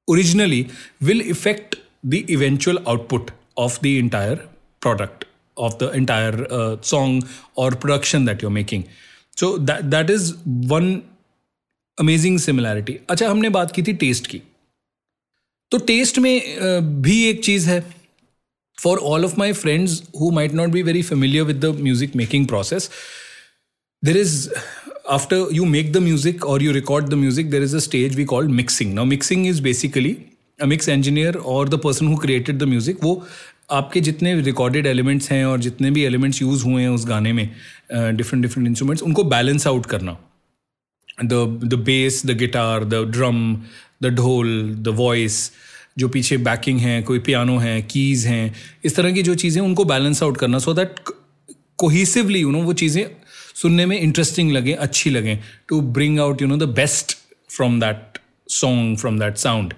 originally 0.08 0.62
will 1.00 1.20
affect 1.30 1.76
the 2.04 2.24
eventual 2.30 2.78
output 2.88 3.30
of 3.56 3.80
the 3.82 3.98
entire 3.98 4.40
product 4.82 5.26
of 5.56 5.78
the 5.78 5.90
entire 5.90 6.46
uh, 6.50 6.76
song 6.80 7.22
or 7.56 7.70
production 7.72 8.24
that 8.24 8.40
you're 8.40 8.56
making 8.58 8.84
so 9.36 9.56
that 9.58 9.90
that 9.90 10.10
is 10.10 10.34
one 10.78 10.90
amazing 11.98 12.38
similarity 12.38 12.92
अच्छा 13.10 13.28
हमने 13.28 13.48
बात 13.50 13.70
की 13.74 13.82
थी 13.82 13.92
test 14.00 14.26
की 14.26 14.40
तो 15.72 15.78
test 15.86 16.18
में 16.18 16.34
uh, 16.40 16.82
भी 17.04 17.22
एक 17.28 17.42
चीज़ 17.44 17.68
है 17.70 17.80
for 18.78 18.98
all 19.12 19.24
of 19.24 19.38
my 19.38 19.52
friends 19.52 20.02
who 20.20 20.30
might 20.30 20.52
not 20.60 20.70
be 20.70 20.82
very 20.82 21.02
familiar 21.02 21.44
with 21.44 21.64
the 21.64 21.74
music 21.80 22.14
making 22.16 22.46
process 22.48 22.90
there 24.02 24.16
is 24.16 24.48
after 25.05 25.51
you 25.51 25.65
make 25.65 25.91
the 25.93 26.01
music 26.01 26.45
or 26.45 26.59
you 26.59 26.73
record 26.73 27.09
the 27.09 27.15
music, 27.15 27.49
there 27.49 27.61
is 27.61 27.73
a 27.73 27.81
stage 27.81 28.15
we 28.15 28.25
call 28.25 28.43
mixing. 28.43 28.93
Now, 28.95 29.05
mixing 29.05 29.45
is 29.45 29.59
basically 29.61 30.29
a 30.59 30.67
mix 30.67 30.87
engineer 30.87 31.37
or 31.37 31.65
the 31.65 31.77
person 31.77 32.07
who 32.07 32.17
created 32.17 32.59
the 32.59 32.65
music. 32.65 33.01
वो 33.03 33.23
आपके 33.71 34.01
जितने 34.01 34.33
recorded 34.41 34.87
elements 34.87 35.31
हैं 35.31 35.43
और 35.45 35.59
जितने 35.59 35.91
भी 35.91 36.03
elements 36.05 36.41
use 36.41 36.63
हुए 36.65 36.81
हैं 36.81 36.89
उस 36.89 37.05
गाने 37.07 37.31
में 37.33 37.45
डिफरेंट 37.91 38.41
डिफरेंट 38.41 38.67
इंस्ट्रूमेंट्स 38.67 39.03
उनको 39.03 39.23
बैलेंस 39.23 39.67
आउट 39.67 39.85
करना 39.93 40.17
the 41.23 41.33
the 41.63 41.79
bass 41.85 42.21
the 42.25 42.37
guitar 42.37 42.83
the 42.85 43.03
drum 43.11 43.39
the 44.03 44.13
ढोल 44.15 44.75
द 44.79 44.93
वॉइस 44.97 45.51
जो 45.97 46.07
पीछे 46.09 46.37
बैकिंग 46.49 46.79
है 46.79 47.01
कोई 47.09 47.19
पियानो 47.27 47.57
है 47.59 47.81
कीज़ 47.91 48.27
हैं 48.27 48.53
इस 48.85 48.95
तरह 48.95 49.11
की 49.13 49.23
जो 49.23 49.35
चीज़ें 49.43 49.61
उनको 49.61 49.85
बैलेंस 49.85 50.23
आउट 50.23 50.37
करना 50.37 50.59
so 50.59 50.73
that 50.73 50.99
cohesively 51.79 52.39
you 52.39 52.51
know 52.51 52.61
वो 52.63 52.73
चीज़ें 52.83 53.05
सुनने 53.55 53.85
में 53.85 53.99
इंटरेस्टिंग 53.99 54.51
लगे, 54.51 54.73
अच्छी 54.73 55.09
लगे 55.09 55.39
to 55.69 55.81
bring 55.81 56.19
out 56.19 56.41
you 56.41 56.47
know 56.47 56.57
the 56.57 56.69
best 56.75 57.17
from 57.49 57.79
that 57.79 58.19
song 58.51 58.97
from 58.97 59.19
that 59.19 59.37
sound 59.37 59.73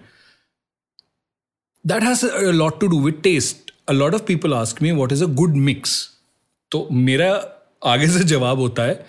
that 1.85 2.03
has 2.03 2.25
lot 2.53 2.79
to 2.81 2.87
do 2.87 3.01
with 3.01 3.21
taste 3.23 3.71
a 3.89 3.93
lot 3.93 4.13
of 4.13 4.23
people 4.23 4.53
ask 4.53 4.81
me 4.81 4.91
what 4.91 5.11
is 5.11 5.23
a 5.23 5.27
good 5.33 5.55
mix 5.65 5.99
तो 6.71 6.87
मेरा 6.91 7.31
आगे 7.83 8.07
से 8.07 8.23
जवाब 8.23 8.59
होता 8.59 8.83
है, 8.83 9.05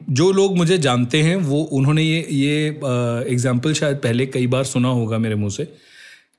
जो 0.00 0.30
लोग 0.32 0.56
मुझे 0.56 0.78
जानते 0.78 1.20
हैं, 1.22 1.34
वो, 1.36 1.62
उन्होंने 1.62 2.02
ये 2.02 2.26
ये 2.30 2.66
एग्ज़ाम्पल 3.32 3.74
शायद 3.74 3.96
पहले 3.96 4.26
कई 4.26 4.46
बार 4.46 4.64
सुना 4.64 4.88
होगा 4.88 5.18
मेरे 5.18 5.34
मुँह 5.34 5.50
से, 5.50 5.64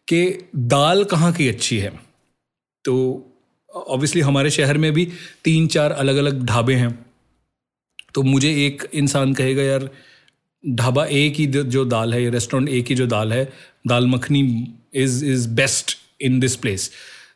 कि 0.07 0.49
दाल 0.55 1.03
कहाँ 1.03 1.31
की 1.33 1.47
अच्छी 1.47 1.77
है? 1.77 1.91
तो 2.85 2.95
ऑब्वियसली 3.69 4.21
हमारे 4.21 4.49
शहर 4.49 4.77
में 4.77 4.91
भी 4.93 5.07
तीन 5.43 5.67
चार 5.67 5.91
अलग 5.93 6.15
अलग 6.15 6.45
ढाबे 6.45 6.73
हैं। 6.73 7.04
तो 8.15 8.23
मुझे 8.23 8.51
एक 8.65 8.87
इंसान 8.93 9.33
कहेगा, 9.33 9.63
यार, 9.63 9.89
ढाबा 10.63 11.05
ए 11.05 11.29
की 11.29 11.45
जो 11.47 11.85
दाल 11.85 12.13
है, 12.13 12.29
रेस्टोरेंट 12.31 12.69
ए 12.69 12.81
की 12.81 12.95
जो 12.95 13.07
दाल 13.07 13.33
है, 13.33 13.43
दाल 13.87 14.07
makhani 14.07 14.41
is 14.95 15.25
is 15.25 15.47
best 15.55 15.97
in 16.21 16.39
this 16.39 16.55
place 16.55 16.89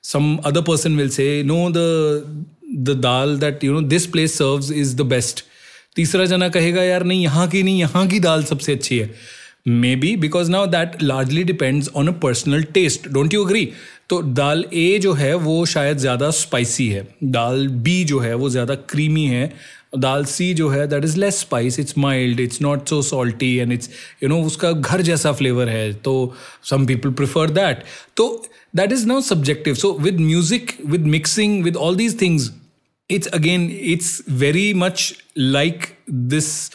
some 0.03 0.35
other 0.45 0.61
person 0.61 0.95
will 0.97 1.09
say 1.09 1.27
no 1.43 1.69
the 1.71 1.77
the 2.79 2.95
dal 2.99 3.37
that 3.39 3.63
you 3.63 3.73
know 3.73 3.81
this 3.89 4.05
place 4.07 4.37
serves 4.37 4.71
is 4.73 4.95
the 4.95 5.01
best 5.07 5.43
तीसरा 5.95 6.25
जना 6.25 6.47
कहेगा, 6.49 6.83
यार, 6.83 7.03
नहीं, 7.03 7.21
यहाँ 7.23 7.47
की 7.49 7.63
नहीं, 7.63 7.79
यहाँ 7.79 8.07
की 8.07 8.19
दाल 8.19 8.43
सबसे 8.43 8.73
अच्छी 8.73 8.97
है। 8.99 9.13
Maybe 9.95 10.15
because 10.17 10.51
now 10.51 10.65
that 10.67 11.01
largely 11.03 11.43
depends 11.43 11.89
on 11.95 12.07
a 12.07 12.11
personal 12.19 12.63
taste 12.73 13.07
don't 13.09 13.33
you 13.33 13.43
agree 13.45 13.69
तो 14.09 14.21
दाल 14.21 14.63
ए 14.73 14.99
जो 15.01 15.13
है, 15.13 15.33
वो 15.35 15.65
शायद 15.65 15.97
ज़्यादा 15.97 16.29
स्पाइसी 16.31 16.87
है। 16.89 17.07
दाल 17.23 17.67
बी 17.67 18.03
जो 18.03 18.19
है, 18.19 18.33
वो 18.35 18.49
ज़्यादा 18.49 18.75
क्रीमी 18.89 19.25
है। 19.25 19.51
दाल 19.93 20.25
सी 20.25 20.53
जो 20.53 20.69
है 20.69 20.87
that 20.87 21.05
is 21.05 21.17
less 21.19 21.39
spice 21.39 21.79
it's 21.79 21.97
mild 21.97 22.39
it's 22.39 22.61
not 22.61 22.89
so 22.89 23.01
salty 23.01 23.55
and 23.57 23.71
it's 23.71 23.89
you 24.23 24.29
know 24.29 24.41
उसका 24.43 24.71
घर 24.71 25.01
जैसा 25.01 25.31
फ्लेवर 25.31 25.69
है 25.69 25.91
तो 26.03 26.13
सम 26.69 26.85
पीपल 26.85 27.11
प्रिफर 27.11 27.49
दैट 27.49 27.83
तो 28.17 28.29
that 28.75 28.91
is 28.91 29.05
now 29.07 29.21
subjective 29.21 29.75
so 29.75 29.93
with 30.01 30.19
music 30.19 30.77
with 30.85 31.05
mixing 31.07 31.63
with 31.63 31.75
all 31.77 31.95
these 31.95 32.21
things 32.21 32.51
it's 33.09 33.27
again 33.27 33.69
it's 33.71 34.21
very 34.29 34.73
much 34.73 35.13
like 35.37 35.85
this 36.11 36.69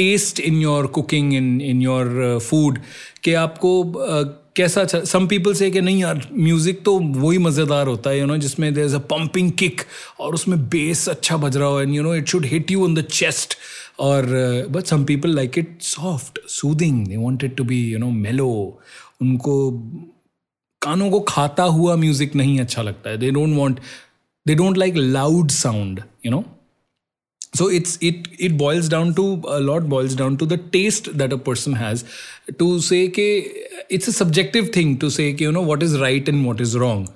taste 0.00 0.40
in 0.40 0.60
your 0.62 0.86
cooking 0.86 1.32
in 1.34 1.60
in 1.60 1.82
your 1.82 2.38
food 2.50 2.78
कि 3.24 3.34
आपको 3.34 3.72
uh, 3.84 4.40
कैसा 4.56 4.84
सम 4.84 5.26
people 5.26 5.54
say 5.54 5.70
कि 5.70 5.80
नहीं 5.80 6.00
यार 6.00 6.28
music 6.32 6.82
तो 6.84 6.98
वही 6.98 7.38
मज़ेदार 7.38 7.86
होता 7.86 8.10
है 8.10 8.18
यू 8.20 8.26
नो 8.26 8.36
जिसमें 8.36 8.72
there 8.74 8.84
is 8.84 8.94
a 8.94 8.98
pumping 8.98 9.50
kick 9.52 9.80
और 10.20 10.34
उसमें 10.34 10.58
बेस 10.68 11.08
अच्छा 11.08 11.36
बज 11.36 11.56
रहा 11.56 11.68
हो 11.68 11.80
and 11.80 11.94
you 11.94 12.02
know 12.02 12.14
it 12.14 12.28
should 12.28 12.46
hit 12.46 12.70
you 12.70 12.84
on 12.84 12.94
the 12.94 13.02
chest 13.02 13.56
और 14.00 14.26
but 14.70 14.84
some 14.84 15.04
people 15.04 15.34
like 15.34 15.58
it 15.58 15.76
soft 15.82 16.38
soothing 16.48 17.06
they 17.06 17.16
wanted 17.16 17.56
to 17.56 17.64
be 17.64 17.80
you 17.92 17.98
know 17.98 18.10
mellow 18.10 18.48
उनको 19.22 19.56
कानों 20.82 21.10
को 21.10 21.20
खाता 21.20 21.62
हुआ 21.62 21.96
म्यूज़िक 21.96 22.34
नहीं 22.34 22.60
अच्छा 22.60 22.82
लगता 22.82 23.10
है. 23.10 23.18
They 23.18 23.30
don't 23.30 23.56
want 23.58 23.80
they 24.46 24.54
don't 24.54 24.78
like 24.78 24.94
loud 24.96 25.50
sound 25.50 26.02
you 26.26 26.32
know 26.32 26.44
so 27.52 27.68
it's 27.68 27.96
it 28.00 28.28
it 28.38 28.56
boils 28.56 28.88
down 28.88 29.14
to 29.14 29.42
a 29.48 29.60
lot 29.60 29.88
boils 29.88 30.14
down 30.14 30.36
to 30.36 30.46
the 30.46 30.56
taste 30.56 31.16
that 31.18 31.32
a 31.32 31.38
person 31.38 31.72
has. 31.72 32.04
To 32.58 32.80
say 32.80 33.08
ke 33.08 33.26
it's 33.88 34.06
a 34.06 34.12
subjective 34.12 34.70
thing 34.70 34.98
to 34.98 35.10
say 35.10 35.32
ke, 35.32 35.40
you 35.40 35.52
know 35.52 35.62
what 35.62 35.82
is 35.82 35.98
right 36.00 36.28
and 36.28 36.46
what 36.46 36.60
is 36.60 36.78
wrong. 36.78 37.08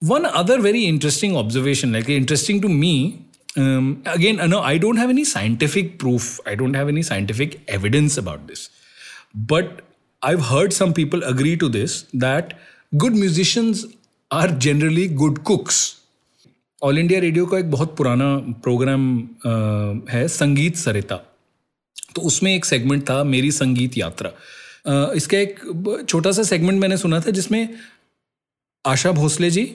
One 0.00 0.26
other 0.26 0.60
very 0.60 0.84
interesting 0.86 1.36
observation 1.36 1.92
like 1.92 2.08
interesting 2.08 2.60
to 2.62 2.68
me 2.68 3.22
um, 3.56 4.02
again 4.04 4.36
no 4.50 4.60
i 4.60 4.76
don't 4.76 4.96
have 4.96 5.08
any 5.08 5.24
scientific 5.24 5.98
proof. 5.98 6.40
I 6.44 6.54
don't 6.54 6.74
have 6.74 6.88
any 6.88 7.02
scientific 7.02 7.60
evidence 7.68 8.18
about 8.18 8.46
this. 8.46 8.70
But 9.34 9.82
I've 10.22 10.46
heard 10.46 10.72
some 10.72 10.92
people 10.92 11.22
agree 11.22 11.56
to 11.56 11.68
this 11.68 12.02
that 12.12 12.58
good 12.96 13.14
musicians 13.14 13.86
are 14.30 14.48
generally 14.48 15.06
good 15.08 15.44
cooks. 15.44 15.95
All 16.82 16.98
India 16.98 17.18
Radio 17.20 17.44
का 17.46 17.58
एक 17.58 17.70
बहुत 17.70 17.94
पुराना 17.96 18.26
programme 18.62 19.02
है 20.10 20.26
संगीत 20.28 20.76
सरिता। 20.76 21.16
तो 22.14 22.22
उसमें 22.22 22.54
एक 22.54 22.64
segment 22.64 23.02
था 23.02 23.22
मेरी 23.24 23.50
संगीत 23.50 23.96
यात्रा। 23.98 24.30
इसका 25.14 25.38
एक 25.38 26.04
छोटा 26.08 26.32
सा 26.32 26.42
सेगमेंट 26.42 26.80
मैंने 26.80 26.96
सुना 26.96 27.20
था 27.20 27.30
जिसमें 27.30 27.68
Asha 28.84 29.12
Bhosle 29.12 29.50
ji, 29.50 29.70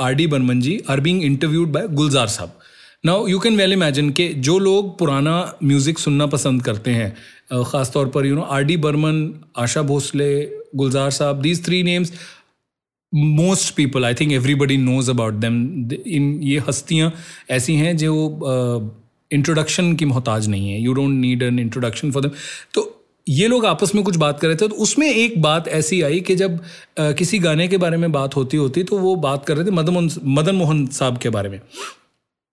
R 0.00 0.14
D 0.14 0.26
Burman 0.26 0.60
ji 0.60 0.80
are 0.90 1.00
being 1.00 1.22
interviewed 1.24 1.72
by 1.72 1.88
Gulzar 1.90 2.26
Sahab. 2.28 2.58
Now 3.04 3.26
you 3.26 3.38
can 3.38 3.56
well 3.56 3.72
imagine 3.72 4.10
के 4.12 4.28
जो 4.28 4.58
लोग 4.58 4.98
पुराना 4.98 5.36
म्यूज़िक 5.62 5.98
सुनना 5.98 6.26
पसंद 6.28 6.62
करते 6.62 6.90
हैं 6.90 7.64
ख़ासतौर 7.64 8.08
पर 8.08 8.26
you 8.26 8.34
know 8.34 8.42
R 8.42 8.62
D 8.62 8.76
Burman, 8.78 9.30
Asha 9.56 9.82
Bhosle, 9.82 10.44
Gulzar 10.76 11.10
Sahab 11.10 11.40
these 11.42 11.64
three 11.64 11.82
names 11.82 12.12
most 13.12 13.74
people 13.74 14.04
I 14.04 14.14
think 14.14 14.32
everybody 14.32 14.76
knows 14.76 15.10
about 15.10 15.34
them 15.34 15.90
in 16.06 16.38
ये 16.42 16.58
हस्तियाँ 16.68 17.12
ऐसी 17.50 17.74
हैं 17.74 17.96
जो 17.96 18.14
इंट्रोडक्शन 19.30 19.94
की 19.94 20.04
मोहताज 20.04 20.48
नहीं 20.48 20.70
है। 20.70 20.80
You 20.80 20.92
don't 20.92 21.20
need 21.20 21.42
an 21.42 21.58
introduction 21.58 22.12
for 22.12 22.22
them 22.22 22.32
तो 22.74 22.96
ये 23.26 23.46
लोग 23.46 23.66
आपस 23.66 23.94
में 23.94 24.02
कुछ 24.04 24.16
बात 24.16 24.40
कर 24.40 24.46
रहे 24.46 24.56
थे 24.56 24.68
तो 24.68 24.76
उसमें 24.82 25.06
एक 25.06 25.40
बात 25.42 25.68
ऐसी 25.68 26.00
आई 26.02 26.20
कि 26.20 26.36
जब 26.36 26.58
आ, 27.00 27.10
किसी 27.12 27.38
गाने 27.38 27.68
के 27.68 27.76
बारे 27.76 27.96
में 27.96 28.10
बात 28.12 28.36
होती 28.36 28.56
होती 28.56 28.82
तो 28.82 28.98
वो 28.98 29.14
बात 29.16 29.44
कर 29.46 29.56
रहे 29.56 29.66
थे 29.66 29.70
मदन 29.70 29.92
मोहन 29.92 30.10
मदन 30.38 30.54
मोहन 30.54 30.86
साहब 30.86 31.18
के 31.18 31.28
बारे 31.28 31.48
में। 31.48 31.60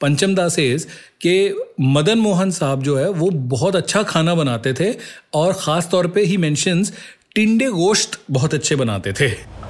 पंचम 0.01 0.35
दास 0.35 0.57
इज़ 0.59 0.85
के 1.21 1.53
मदन 1.81 2.19
मोहन 2.19 2.51
साहब 2.51 2.83
जो 2.83 2.95
है 2.95 3.09
वो 3.11 3.29
बहुत 3.53 3.75
अच्छा 3.75 4.01
खाना 4.03 4.35
बनाते 4.35 4.73
थे 4.73 4.91
और 5.33 5.53
ख़ास 5.53 5.89
तौर 5.91 6.07
पे 6.07 6.23
ही 6.23 6.37
मेंशंस 6.37 6.93
टिंडे 7.37 7.65
गोश्त 7.71 8.19
बहुत 8.31 8.53
अच्छे 8.53 8.75
बनाते 8.75 9.11
थे। 9.19 9.25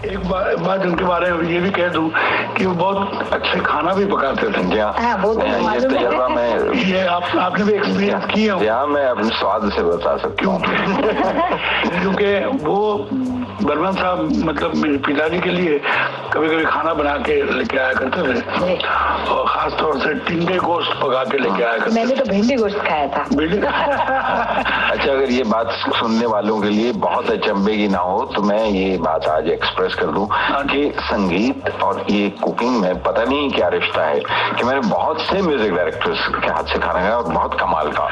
एक 0.07 0.19
बार 0.29 0.55
बात 0.55 0.85
उनके 0.85 1.03
बारे 1.05 1.31
में 1.33 1.49
ये 1.51 1.59
भी 1.59 1.69
कह 1.77 1.87
दूँ 1.93 2.09
कि 2.57 2.65
वो 2.65 2.73
बहुत 2.73 3.33
अच्छे 3.33 3.59
खाना 3.65 3.93
भी 3.93 4.05
पकाते 4.05 4.49
थे 4.57 4.63
जी 4.71 4.77
हाँ 4.79 5.15
तो 5.23 5.31
ये 5.41 5.79
तजर्बा 5.79 6.27
मैं 6.29 6.49
ये 6.83 7.01
आप 7.15 7.23
आपने 7.45 7.63
भी 7.65 7.73
एक्सपीरियंस 7.73 8.25
किया 8.33 8.55
यहाँ 8.63 8.87
मैं 8.87 9.05
अपने 9.05 9.29
स्वाद 9.39 9.69
से 9.75 9.83
बता 9.83 10.15
सकता 10.17 10.45
हूँ। 10.47 10.61
क्योंकि 11.99 12.31
वो 12.63 12.77
बर्मन 13.63 13.91
साहब 13.91 14.31
मतलब 14.45 14.75
मेरे 14.75 14.97
पिताजी 15.05 15.39
के 15.41 15.49
लिए 15.49 15.77
कभी 16.33 16.47
कभी 16.47 16.63
खाना 16.65 16.93
बना 16.93 17.15
के 17.25 17.35
लेके 17.51 17.77
आया 17.77 17.93
करते 17.93 18.33
थे। 18.33 18.75
और 19.33 19.45
खास 19.49 19.73
तौर 19.79 19.99
से 19.99 20.13
टिंडे 20.27 20.57
गोश्त 20.57 20.91
पका 21.01 21.23
के 21.31 21.37
लेके 21.37 21.63
आया 21.63 21.77
करते 21.77 21.95
मैंने 21.95 22.15
तो 22.15 22.25
भिंडी 22.31 22.55
गोश्त 22.55 22.77
खाया 22.87 23.07
था। 23.07 23.23
भिंडी? 23.35 23.57
अच्छा 24.87 25.11
अगर 25.11 25.31
ये 25.31 25.43
बात 25.43 25.71
सुनने 25.99 26.25
वालों 26.25 26.59
के 26.61 26.69
लिए 26.69 26.91
बहुत 27.05 27.29
अचंभे 27.31 27.75
की 27.77 27.87
ना 27.87 27.99
हो 27.99 28.23
तो 28.35 28.41
मैं 28.41 28.63
ये 28.65 28.97
बात 28.97 29.27
आज 29.27 29.47
एक्सप्रेस 29.49 29.95
कर 29.95 30.11
दूँ 30.17 30.27
कि 30.71 30.91
संगीत 31.01 31.69
और 31.83 32.05
ये 32.09 32.29
कुकिंग 32.43 32.79
में 32.81 33.01
पता 33.03 33.23
नहीं 33.23 33.49
क्या 33.51 33.67
रिश्ता 33.77 34.05
है 34.05 34.19
कि 34.19 34.63
मैंने 34.63 34.87
बहुत 34.89 35.21
से 35.21 35.41
म्यूज़िक 35.41 35.73
डायरेक्टर्स 35.75 36.27
के 36.43 36.51
हाथ 36.51 36.73
से 36.73 36.79
खाना 36.79 36.99
खाया 36.99 37.17
और 37.17 37.33
बहुत 37.33 37.59
कमाल 37.59 37.91
का। 37.99 38.05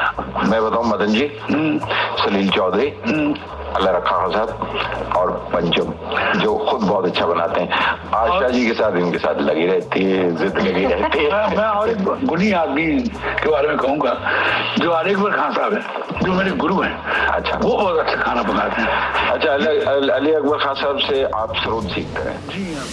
मैं 0.50 0.62
बताऊँ 0.62 0.86
मदन 0.86 1.12
जी 1.12 1.30
हम्म। 1.50 1.78
सलील 2.24 2.50
चौधरी 2.50 2.92
हम्म। 3.06 3.34
अल्लाह 3.76 3.94
रखा 3.94 4.16
साहब 4.32 5.12
और 5.16 5.30
पंचम 5.52 5.92
जो 6.40 6.56
खुद 6.56 6.80
बहुत 6.80 7.06
अच्छा 7.06 7.26
बनाते 7.26 7.60
हैं। 7.60 7.68
आशा 8.14 8.48
जी 8.48 8.66
के 8.66 8.74
साथ 8.74 8.96
इनके 8.96 9.18
साथ 9.18 9.40
लगी 9.40 9.66
रहती 9.66 10.04
है 10.04 10.30
जिद 10.36 10.58
लगी 10.58 10.84
रहती 10.92 11.24
है। 11.24 11.56
मैं 11.56 11.64
और 11.64 11.90
एक 11.90 12.26
गुनी 12.26 12.50
आदमी 12.52 12.86
के 13.42 13.50
बारे 13.50 13.68
में 13.68 13.76
कहूँगा 13.76 14.16
जो 14.78 14.90
आरिक 14.92 15.16
खान 15.16 15.52
साहब 15.54 15.74
है 15.74 15.80
जो 16.24 16.32
मेरे 16.32 16.50
गुरु 16.50 16.80
हैं 16.80 16.94
अच्छा। 17.26 17.58
वो 17.58 17.76
बहुत 17.76 17.98
अच्छा 17.98 18.16
खाना 18.22 18.42
बनाते 18.42 18.82
हैं। 18.82 18.88
अच्छा 19.30 19.52
अली 20.14 20.32
अकबर 20.32 20.58
खान 20.58 20.74
साहब 20.74 20.98
से 20.98 21.22
आप 21.34 21.56
स्रोत 21.56 21.84
सीखते 21.84 22.28
हैं। 22.28 22.40
जी 22.48 22.74
हाँ 22.74 22.84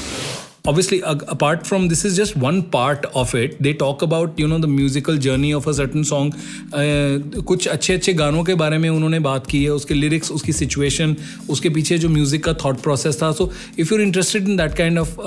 obviously 0.65 1.01
apart 1.01 1.67
from 1.67 1.89
this 1.89 2.05
is 2.05 2.15
just 2.15 2.38
one 2.38 2.63
part 2.63 3.05
of 3.22 3.36
it 3.36 3.62
they 3.62 3.74
talk 3.74 4.01
about 4.01 4.39
you 4.39 4.48
know 4.48 4.58
the 4.58 4.67
musical 4.67 5.17
journey 5.17 5.51
of 5.51 5.67
a 5.67 5.74
certain 5.74 6.05
song 6.05 6.32
uh, 6.32 7.41
कुछ 7.43 7.67
अच्छे 7.67 7.93
अच्छे 7.93 8.13
गानों 8.13 8.43
के 8.43 8.55
बारे 8.63 8.77
में 8.77 8.89
उन्होंने 8.89 9.20
बात 9.27 9.48
की 9.48 9.63
है 9.63 9.72
उसके 9.72 9.93
लिरिक्स 9.93 10.32
उसकी 10.32 10.53
सिचुएशन 10.53 11.15
उसके 11.50 11.70
पीछे 11.70 11.98
जो 11.98 12.10
म्यूज़िक 12.10 12.43
का 12.46 12.53
थॉट 12.65 12.82
प्रोसेस 12.84 13.22
था 13.22 13.32
so 13.32 13.51
if 13.79 13.93
you 13.93 14.00
interested 14.01 14.50
in 14.50 14.58
that 14.58 14.77
kind 14.77 15.00
of 15.00 15.20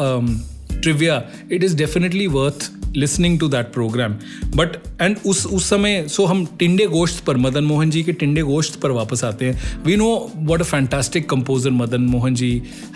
trivia 0.82 1.22
it 1.52 1.64
is 1.64 1.76
definitely 1.76 2.26
worth 2.26 2.70
listening 2.96 3.38
to 3.40 3.48
that 3.48 3.66
program 3.72 4.12
but 4.56 4.76
and 5.00 5.16
उस 5.26 5.44
उस 5.46 5.68
समय 5.70 6.04
सो 6.08 6.22
so 6.22 6.28
हम 6.30 6.44
टिंडे 6.58 6.86
गोश्त 6.86 7.24
पर, 7.24 7.36
मदन 7.36 7.64
मोहन 7.64 7.90
जी 7.90 8.02
के 8.02 8.12
टिंडे 8.12 8.42
गोश्त 8.42 8.80
पर 8.80 8.90
वापस 8.90 9.24
आते 9.24 9.44
हैं। 9.44 9.82
We 9.84 9.96
know 9.96 10.08
what 10.36 10.60
a 10.60 10.64
fantastic 10.64 11.28
composer 11.30 11.70
Madan 11.70 12.02
Mohan 12.04 12.34
ji 12.34 12.50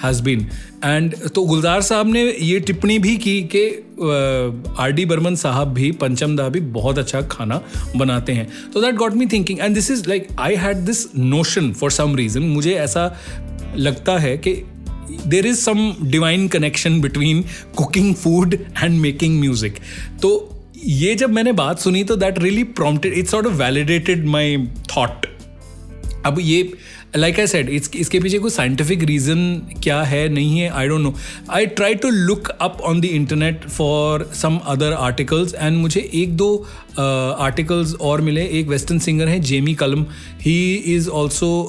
has 0.05 0.23
been 0.23 0.47
and 0.85 1.17
तो 1.29 1.45
गुलजार 1.45 1.81
साहब 1.83 2.13
ने 2.13 2.25
ये 2.33 2.61
टिप्पणी 2.61 2.99
भी 2.99 3.17
की 3.17 3.41
कि 3.55 3.67
आर 4.81 4.93
डी 4.93 5.05
बर्मन 5.05 5.35
साहब 5.35 5.75
भी, 5.75 5.91
पंचम 5.93 6.37
दा 6.37 6.49
भी 6.49 6.61
बहुत 6.61 6.99
अच्छा 6.99 7.21
खाना 7.31 7.61
बनाते 7.97 8.33
हैं। 8.33 8.49
तो 8.75 8.81
that 8.81 8.95
got 8.95 9.15
me 9.15 9.27
thinking 9.27 9.61
and 9.61 9.75
this 9.75 9.91
is 9.91 10.09
like 10.09 10.29
I 10.39 10.57
had 10.57 10.77
this 10.87 11.07
notion 11.17 11.73
for 11.73 11.91
some 11.91 12.17
reason 12.17 12.43
मुझे 12.43 12.75
ऐसा 12.75 13.15
लगता 13.77 14.19
है 14.19 14.37
कि 14.39 14.53
there 15.27 15.47
is 15.47 15.61
some 15.61 15.93
divine 16.03 16.47
connection 16.49 17.01
between 17.01 17.45
cooking 17.77 18.15
food 18.15 18.55
and 18.55 19.01
making 19.01 19.41
music 19.41 19.79
तो 20.23 20.31
ये 20.85 21.15
जब 21.15 21.31
मैंने 21.31 21.53
बात 21.53 21.81
सुनी 21.81 22.05
तो 22.05 22.17
that 22.17 22.39
really 22.39 22.65
prompted 22.79 23.15
it's 23.15 23.35
of 23.35 23.47
validated 23.47 24.27
my 24.27 24.57
thought 24.97 25.27
अब 26.27 26.39
ये 26.41 26.73
लाइक 27.17 27.39
आई 27.41 27.47
सेड 27.47 27.69
इसके 27.69 28.19
पीछे 28.21 28.39
कोई 28.39 28.51
साइंटिफिक 28.51 29.03
रीज़न 29.03 29.41
क्या 29.83 30.03
है 30.03 30.29
नहीं 30.29 30.59
है? 30.59 30.69
I 30.69 30.89
don't 30.89 31.01
know 31.01 31.15
I 31.51 31.67
try 31.67 31.95
to 31.95 32.11
look 32.11 32.49
up 32.49 32.81
on 32.81 33.01
the 33.01 33.05
internet 33.05 33.69
for 33.69 34.31
some 34.35 34.59
other 34.67 34.93
articles 34.93 35.55
and 35.55 35.79
मुझे 35.79 36.11
एक 36.15 36.37
दो 36.37 36.67
आर्टिकल्स 36.99 37.95
uh, 37.95 38.01
और 38.01 38.21
मिले। 38.21 38.45
एक 38.45 38.69
वेस्टर्न 38.69 38.99
सिंगर 38.99 39.29
हैं 39.29 39.41
Jamie 39.43 39.75
Cullum 39.75 40.07
he 40.43 40.75
is 40.75 41.09
also 41.09 41.63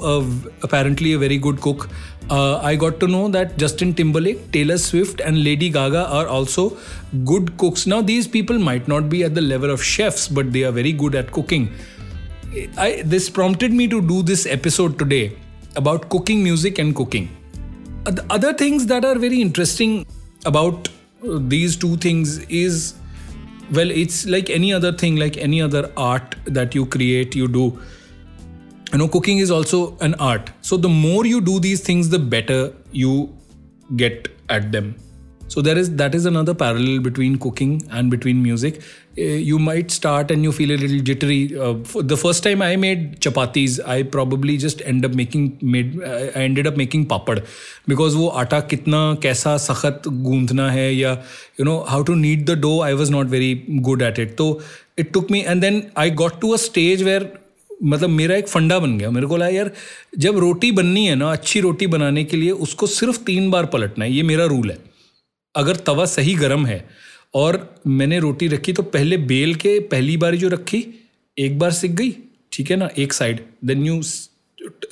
apparently 0.64 1.14
a 1.14 1.18
very 1.18 1.38
good 1.38 1.58
cook 1.58 1.88
Uh, 2.32 2.60
I 2.64 2.78
got 2.78 3.02
to 3.02 3.08
know 3.08 3.28
that 3.28 3.58
Justin 3.58 3.94
Timberlake, 3.94 4.54
Taylor 4.54 4.78
Swift, 4.78 5.20
and 5.20 5.44
Lady 5.44 5.70
Gaga 5.70 6.08
are 6.08 6.28
also 6.28 6.78
good 7.26 7.58
cooks. 7.58 7.86
Now, 7.86 8.02
these 8.02 8.26
people 8.26 8.58
might 8.58 8.88
not 8.88 9.10
be 9.10 9.26
at 9.26 9.36
the 9.36 9.42
level 9.42 9.70
of 9.70 9.84
chefs, 9.84 10.30
but 10.30 10.54
they 10.54 10.64
are 10.64 10.72
very 10.72 10.94
good 10.94 11.14
at 11.14 11.34
cooking. 11.34 11.74
I, 12.78 13.02
this 13.04 13.30
prompted 13.30 13.74
me 13.74 13.90
to 13.90 14.02
do 14.02 14.24
this 14.24 14.46
episode 14.46 14.98
today 14.98 15.38
about 15.76 16.08
cooking 16.08 16.42
music 16.42 16.80
and 16.80 16.96
cooking. 16.96 17.30
Uh, 18.06 18.12
the 18.12 18.26
other 18.30 18.54
things 18.54 18.86
that 18.88 19.04
are 19.04 19.20
very 19.20 19.42
interesting 19.42 20.06
about 20.46 20.88
uh, 21.28 21.38
these 21.42 21.76
two 21.76 21.98
things 21.98 22.40
is 22.46 22.94
well, 23.74 23.90
it's 23.90 24.26
like 24.26 24.50
any 24.50 24.74
other 24.74 24.92
thing, 24.92 25.18
like 25.18 25.38
any 25.38 25.62
other 25.62 25.92
art 25.98 26.36
that 26.46 26.76
you 26.76 26.86
create, 26.86 27.36
you 27.36 27.48
do 27.48 27.82
you 28.92 28.98
know 28.98 29.08
cooking 29.08 29.38
is 29.38 29.52
also 29.52 29.98
an 30.00 30.16
art. 30.16 30.52
So 30.62 30.78
the 30.78 30.90
more 30.90 31.26
you 31.26 31.42
do 31.42 31.60
these 31.60 31.82
things 31.82 32.10
the 32.10 32.20
better 32.20 32.74
you 32.92 33.36
get 33.96 34.28
at 34.50 34.72
them. 34.72 34.96
So 35.48 35.62
there 35.62 35.78
is 35.78 35.96
that 35.98 36.16
is 36.16 36.26
another 36.26 36.54
parallel 36.54 37.00
between 37.00 37.38
cooking 37.38 37.72
and 37.92 38.10
between 38.10 38.42
music. 38.42 38.82
Eh, 39.18 39.36
you 39.48 39.60
might 39.60 39.92
start 39.92 40.32
and 40.32 40.44
you 40.44 40.54
feel 40.54 40.72
a 40.72 40.78
little 40.78 41.00
jittery. 41.00 41.58
Uh, 41.58 41.74
the 42.12 42.16
first 42.16 42.44
time 42.44 42.62
i 42.62 42.78
made 42.84 43.20
chapatis 43.26 43.80
i 43.86 44.02
probably 44.04 44.56
just 44.58 44.82
end 44.92 45.04
up 45.04 45.18
making 45.22 45.58
made 45.62 46.00
eh, 46.02 46.32
i 46.36 46.44
ended 46.44 46.68
up 46.72 46.78
making 46.78 47.06
papad. 47.06 47.44
Because 47.86 48.16
wo 48.22 48.30
aata 48.44 48.62
kitna 48.74 49.02
kaisa 49.28 49.58
sakhat 49.66 50.10
goondhna 50.30 50.70
hai 50.78 50.88
ya 51.02 51.18
you 51.58 51.66
know 51.66 51.78
how 51.84 52.02
to 52.12 52.16
knead 52.16 52.48
the 52.54 52.56
dough 52.56 52.80
i 52.88 52.94
was 53.04 53.14
not 53.18 53.36
very 53.36 53.54
good 53.90 54.02
at 54.02 54.26
it. 54.26 54.38
So 54.38 54.50
it 54.96 55.14
took 55.14 55.30
me 55.30 55.46
and 55.46 55.70
then 55.70 55.84
i 56.06 56.10
got 56.24 56.42
to 56.46 56.54
a 56.54 56.64
stage 56.70 57.04
where 57.12 57.30
मतलब 57.84 58.10
मेरा 58.10 58.36
एक 58.36 58.48
फंडा 58.48 58.80
बन 58.80 58.98
गया। 58.98 59.12
मेरे 59.12 59.28
को 59.28 59.38
लगा, 59.38 59.48
यार, 59.48 59.72
जब 60.18 60.38
रोटी 60.38 60.72
बननी 60.72 61.06
है 61.06 61.16
ना, 61.16 61.32
अच्छी 61.32 61.60
रोटी 61.60 61.88
बनाने 61.88 62.24
के 62.24 62.38
लिए 62.38 62.52
उसको 62.52 62.88
सिर्फ़ 62.88 63.24
तीन 63.24 63.50
बार 63.52 63.66
पलटना 63.66 64.06
है, 64.06 64.12
ये 64.12 64.24
मेरा 64.24 64.46
रूल 64.46 64.72
है। 64.72 64.78
अगर 65.56 65.76
तवा 65.76 66.06
सही 66.06 66.34
गर्म 66.36 66.66
है 66.66 66.86
और 67.34 67.82
मैंने 67.88 68.20
रोटी 68.20 68.48
रखी 68.48 68.74
तो 68.74 68.84
पहले 68.84 69.18
बेल 69.18 69.56
के 69.56 69.80
पहली 69.80 70.18
बार 70.18 70.36
जो 70.36 70.50
रखी, 70.50 70.86
एक 71.38 71.60
बार 71.60 71.72
सिक 71.72 71.96
गई, 71.96 72.16
ठीक 72.52 72.72
है 72.72 72.78
ना, 72.78 72.90
एक 72.98 73.14
side 73.14 73.46
then 73.66 73.86
you 73.86 74.02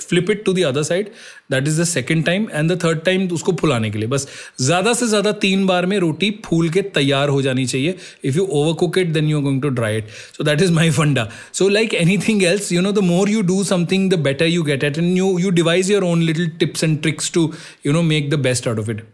flip 0.01 0.29
it 0.31 0.43
to 0.45 0.53
the 0.53 0.63
other 0.65 0.83
side 0.83 1.09
that 1.51 1.67
is 1.67 1.81
the 1.81 1.83
second 1.85 2.23
time 2.25 2.47
and 2.51 2.71
the 2.71 2.79
third 2.83 2.99
time 3.05 3.27
उसको 3.33 3.53
फुलाने 3.61 3.89
के 3.91 3.97
लिए। 3.97 4.07
बस 4.07 4.27
ज़्यादा 4.61 4.93
से 4.93 5.07
ज़्यादा 5.07 5.31
तीन 5.43 5.65
बार 5.67 5.85
में 5.85 5.97
रोटी 5.99 6.31
फूल 6.45 6.69
के 6.69 6.81
तैयार 6.97 7.29
हो 7.29 7.41
जानी 7.41 7.65
चाहिए। 7.65 7.95
If 8.25 8.37
you 8.37 8.45
over 8.61 8.73
cook 8.79 8.97
it 8.97 9.13
then 9.13 9.27
you 9.29 9.37
are 9.37 9.43
going 9.43 9.61
to 9.61 9.69
dry 9.81 9.97
it 9.97 10.09
so 10.37 10.43
that 10.43 10.61
is 10.61 10.71
my 10.73 10.89
funda 10.91 11.29
so 11.53 11.69
like 11.69 11.93
anything 12.27 12.43
else 12.43 12.71
you 12.71 12.81
know 12.81 12.91
the 12.91 13.03
more 13.03 13.29
you 13.29 13.41
do 13.51 13.63
something 13.65 14.09
the 14.11 14.19
better 14.29 14.45
you 14.45 14.63
get 14.63 14.83
at 14.83 14.97
and 14.97 15.17
you 15.17 15.37
you 15.39 15.49
devise 15.61 15.91
your 15.91 16.03
own 16.03 16.23
little 16.23 16.49
tips 16.59 16.83
and 16.83 17.01
tricks 17.01 17.31
to 17.31 17.51
you 17.85 17.93
know 17.93 18.01
make 18.03 18.29
the 18.29 18.39
best 18.49 18.67
out 18.67 18.79
of 18.79 18.91
it 18.91 19.07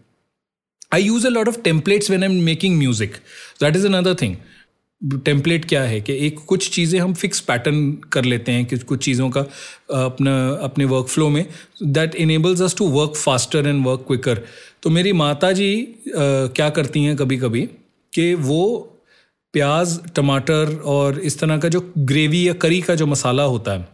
I 0.92 0.98
use 1.00 1.24
a 1.28 1.30
lot 1.30 1.50
of 1.50 1.56
templates 1.64 2.10
when 2.12 2.24
am 2.24 2.34
making 2.44 2.78
music 2.78 3.16
that 3.62 3.76
is 3.76 3.88
another 3.88 4.14
thing. 4.16 4.36
Template 5.02 5.66
क्या 5.66 5.82
है 5.84 6.00
कि 6.02 6.14
एक 6.28 6.40
कुछ 6.48 6.70
चीज़ें 6.72 7.00
हम 7.00 7.14
fix 7.14 7.40
pattern 7.40 7.92
कर 8.12 8.26
लेते 8.26 8.52
हैं 8.52 8.66
कि 8.66 8.78
कुछ 8.78 9.04
चीज़ों 9.06 9.30
का 9.30 9.42
अपना, 9.42 10.50
अपने 10.64 10.86
वर्क 10.86 11.08
फ्लो 11.08 11.30
में 11.30 11.46
that 11.84 12.16
enables 12.16 12.62
us 12.62 12.76
to 12.78 12.88
work 12.90 13.16
faster 13.16 13.68
and 13.68 13.86
work 13.86 14.04
quicker 14.08 14.42
तो 14.84 14.90
मेरी 14.90 15.14
माता 15.14 15.52
जी 15.52 15.72
क्या 16.08 16.70
करती 16.70 17.04
हैं 17.04 17.16
कभी 17.16 17.38
कभी 17.38 17.66
कि 18.14 18.34
वो 18.34 18.62
प्याज, 19.54 20.00
टमाटर 20.16 20.76
और 20.86 21.20
इस 21.20 21.40
तरह 21.40 21.58
का 21.58 21.70
जो 21.70 21.82
ग्रेवी 21.98 22.48
या 22.48 22.54
करी 22.54 22.82
का 22.82 22.96
जो 22.96 23.06
मसाला 23.06 23.44
होता 23.44 23.74
है 23.74 23.88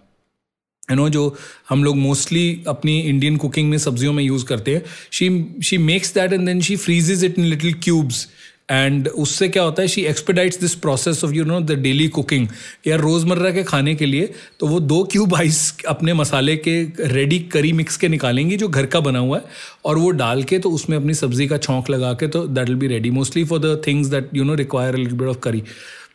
यू 0.91 0.95
नो 0.95 1.07
जो 1.09 1.23
हम 1.69 1.83
लोग 1.83 1.97
मोस्टली 1.97 2.63
अपनी 2.67 2.99
इंडियन 2.99 3.37
कुकिंग 3.37 3.69
में 3.69 3.77
सब्जियों 3.77 4.13
में 4.13 4.23
यूज़ 4.23 4.45
करते 4.45 4.75
हैं 4.75 4.83
she 5.11 5.29
she 5.63 5.77
makes 5.77 6.13
that 6.13 6.33
and 6.33 6.45
then 6.45 6.61
she 6.61 6.75
freezes 6.75 7.23
it 7.25 7.39
in 7.39 7.45
little 7.45 7.73
cubes 7.73 8.27
and 8.71 9.07
उससे 9.07 9.47
क्या 9.49 9.63
होता 9.63 9.81
है 9.81 9.87
she 9.87 10.01
expedites 10.05 10.59
this 10.59 10.73
process 10.83 11.23
of 11.23 11.31
you 11.33 11.43
know 11.45 11.59
the 11.61 11.71
daily 11.81 12.07
cooking 12.09 12.47
यार, 12.87 12.99
रोज़मर्रा 12.99 13.51
के 13.51 13.63
खाने 13.63 13.95
के 13.95 14.05
लिए 14.05 14.29
तो 14.59 14.67
वो 14.67 14.79
दो 14.81 15.03
क्यूब 15.11 15.35
आइस 15.35 15.59
अपने 15.89 16.13
मसाले 16.13 16.55
के 16.57 16.81
रेडी 17.13 17.39
करी 17.53 17.71
मिक्स 17.73 17.97
के 17.97 18.07
निकालेंगी, 18.07 18.57
जो 18.57 18.67
घर 18.67 18.85
का 18.85 18.99
बना 18.99 19.19
हुआ 19.19 19.37
है, 19.37 19.43
और 19.85 19.97
वो 19.97 20.09
डाल 20.21 20.43
के 20.43 20.59
तो 20.59 20.71
उसमें 20.71 20.97
अपनी 20.97 21.13
सब्ज़ी 21.13 21.47
का 21.47 21.57
छौंक 21.59 21.89
लगा 21.89 22.13
के 22.13 22.27
तो 22.27 22.45
that 22.47 22.67
will 22.69 22.77
be 22.77 22.87
ready 22.87 23.09
mostly 23.11 23.43
for 23.45 23.59
the 23.59 23.81
things 23.87 24.07
that 24.07 24.29
you 24.33 24.43
know 24.43 24.55
require 24.55 24.97
bit 24.97 25.27
of 25.27 25.39
curry 25.43 25.63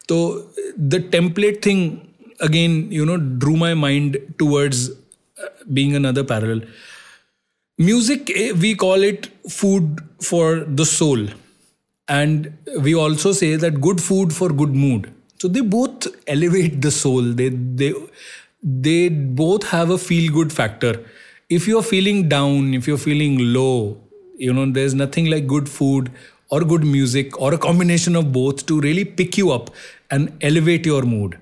तो 0.08 0.18
the 0.80 1.02
template 1.12 1.64
thing 1.66 1.90
again 2.42 2.88
you 2.92 3.04
know 3.04 3.16
drew 3.40 3.56
my 3.56 3.74
mind 3.86 4.18
towards 4.38 4.90
being 5.70 5.94
another 5.94 6.22
parallel 6.22 6.62
music 7.78 8.32
we 8.56 8.74
call 8.74 9.04
it 9.04 9.26
food 9.50 10.00
for 10.22 10.64
the 10.70 10.84
soul 10.90 11.28
and 12.07 12.51
we 12.81 12.93
also 12.95 13.31
say 13.31 13.55
that 13.55 13.79
good 13.81 14.01
food 14.01 14.33
for 14.33 14.49
good 14.49 14.75
mood 14.75 15.11
so 15.37 15.47
they 15.47 15.61
both 15.61 16.07
elevate 16.27 16.81
the 16.81 16.91
soul 16.91 17.21
they 17.41 17.49
they 17.81 17.93
they 18.87 19.09
both 19.09 19.67
have 19.69 19.89
a 19.89 19.97
feel 19.97 20.31
good 20.31 20.51
factor 20.53 20.93
if 21.49 21.67
you're 21.67 21.87
feeling 21.91 22.27
down 22.29 22.73
if 22.73 22.87
you're 22.87 23.03
feeling 23.05 23.37
low 23.53 23.97
you 24.37 24.53
know 24.53 24.65
there's 24.79 24.93
nothing 24.93 25.29
like 25.35 25.47
good 25.47 25.69
food 25.69 26.11
or 26.49 26.61
good 26.73 26.83
music 26.83 27.39
or 27.41 27.53
a 27.53 27.57
combination 27.57 28.15
of 28.15 28.31
both 28.31 28.65
to 28.65 28.79
really 28.81 29.05
pick 29.05 29.37
you 29.37 29.51
up 29.51 29.69
and 30.09 30.31
elevate 30.41 30.85
your 30.85 31.01
mood 31.03 31.37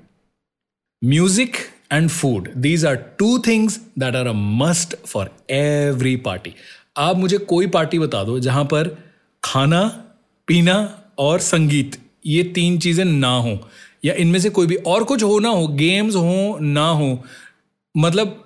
music 1.01 1.72
and 1.89 2.12
food 2.12 2.51
these 2.56 2.84
are 2.84 2.98
two 3.22 3.39
things 3.39 3.79
that 3.96 4.15
are 4.15 4.27
a 4.27 4.34
must 4.34 4.96
for 5.13 5.29
every 5.62 6.18
party 6.27 6.53
आप 6.98 7.18
मुझे 7.18 7.38
कोई 7.50 7.68
party 7.74 8.00
बता 8.00 8.24
दो 8.24 8.39
जहां 8.46 8.63
पर 8.74 8.88
खाना 9.44 9.82
पीना 10.49 10.77
और 11.19 11.41
संगीत, 11.41 11.99
ये 12.27 12.43
तीन 12.55 12.79
चीज़ें 12.79 13.05
ना 13.05 13.29
हो, 13.29 13.59
या 14.05 14.15
इनमें 14.15 14.39
से 14.41 14.51
कोई 14.51 14.67
भी 14.67 14.77
और 14.77 15.05
कुछ 15.05 15.23
हो 15.23 15.39
ना 15.39 15.49
हो 15.49 15.67
गेम्स 15.69 16.15
हो, 16.17 16.59
ना 16.61 16.87
हो 16.89 17.25
मतलब 17.95 18.43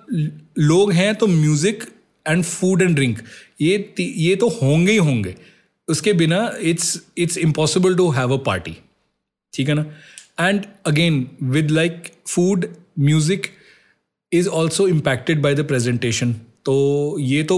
लोग 0.59 0.91
हैं 0.93 1.13
तो 1.15 1.27
music 1.27 1.83
and 2.25 2.43
food 2.43 2.81
and 2.81 2.95
drink 2.95 3.19
ये 3.61 3.95
ये 3.99 4.35
तो 4.35 4.49
होंगे 4.51 4.91
ही 4.91 4.97
होंगे, 4.99 5.35
उसके 5.87 6.13
बिना 6.13 6.51
it's 6.61 7.01
it's 7.17 7.37
impossible 7.37 7.95
to 7.95 8.09
have 8.11 8.33
a 8.33 8.43
party 8.45 8.75
ठीक 9.53 9.69
है 9.69 9.75
ना? 9.75 9.85
And 10.39 10.65
again 10.87 11.25
with 11.43 11.71
like 11.71 12.11
food 12.27 12.65
music 12.99 13.47
is 14.31 14.47
also 14.49 14.87
impacted 14.87 15.41
by 15.41 15.55
the 15.55 15.67
presentation 15.67 16.35
तो 16.69 17.15
ये 17.19 17.43
तो 17.43 17.55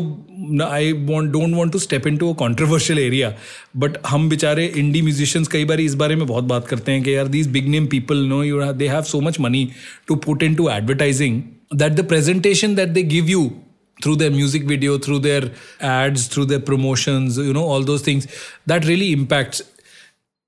I 0.63 0.91
want 0.91 1.31
don't 1.31 1.53
want 1.55 1.71
to 1.73 1.79
step 1.79 2.05
in 2.07 2.17
to 2.17 2.29
a 2.33 2.35
controversial 2.37 2.99
area 2.99 3.33
but 3.77 3.97
हम 4.07 4.27
बेचारे 4.29 4.65
इंडी 4.77 5.01
musicians 5.01 5.47
कई 5.47 5.65
बार 5.65 5.79
इस 5.81 5.95
बारे 5.95 6.15
में 6.15 6.25
बहुत 6.27 6.43
बात 6.43 6.67
करते 6.67 6.91
हैं 6.91 7.01
कि 7.03 7.15
यार 7.15 7.27
these 7.27 7.47
big 7.51 7.67
name 7.69 7.87
people 7.87 8.23
know 8.27 8.43
you 8.43 8.71
they 8.73 8.87
have 8.87 9.01
so 9.09 9.21
much 9.21 9.39
money 9.39 9.67
to 10.07 10.15
put 10.25 10.43
in 10.43 10.55
to 10.55 10.69
advertising 10.69 11.41
that 11.73 11.93
the 11.93 12.07
presentation 12.07 12.75
that 12.75 12.89
they 12.89 13.03
give 13.15 13.29
you 13.29 13.49
through 13.97 14.13
their 14.19 14.31
music 14.33 14.63
video, 14.69 14.93
through 14.97 15.17
their 15.23 15.49
ads, 15.87 16.23
through 16.27 16.45
their 16.51 16.61
promotions, 16.61 17.35
you 17.39 17.51
know, 17.57 17.65
all 17.73 17.83
those 17.89 18.05
things, 18.05 18.25
that 18.67 18.87
really 18.89 19.09
impacts. 19.17 19.61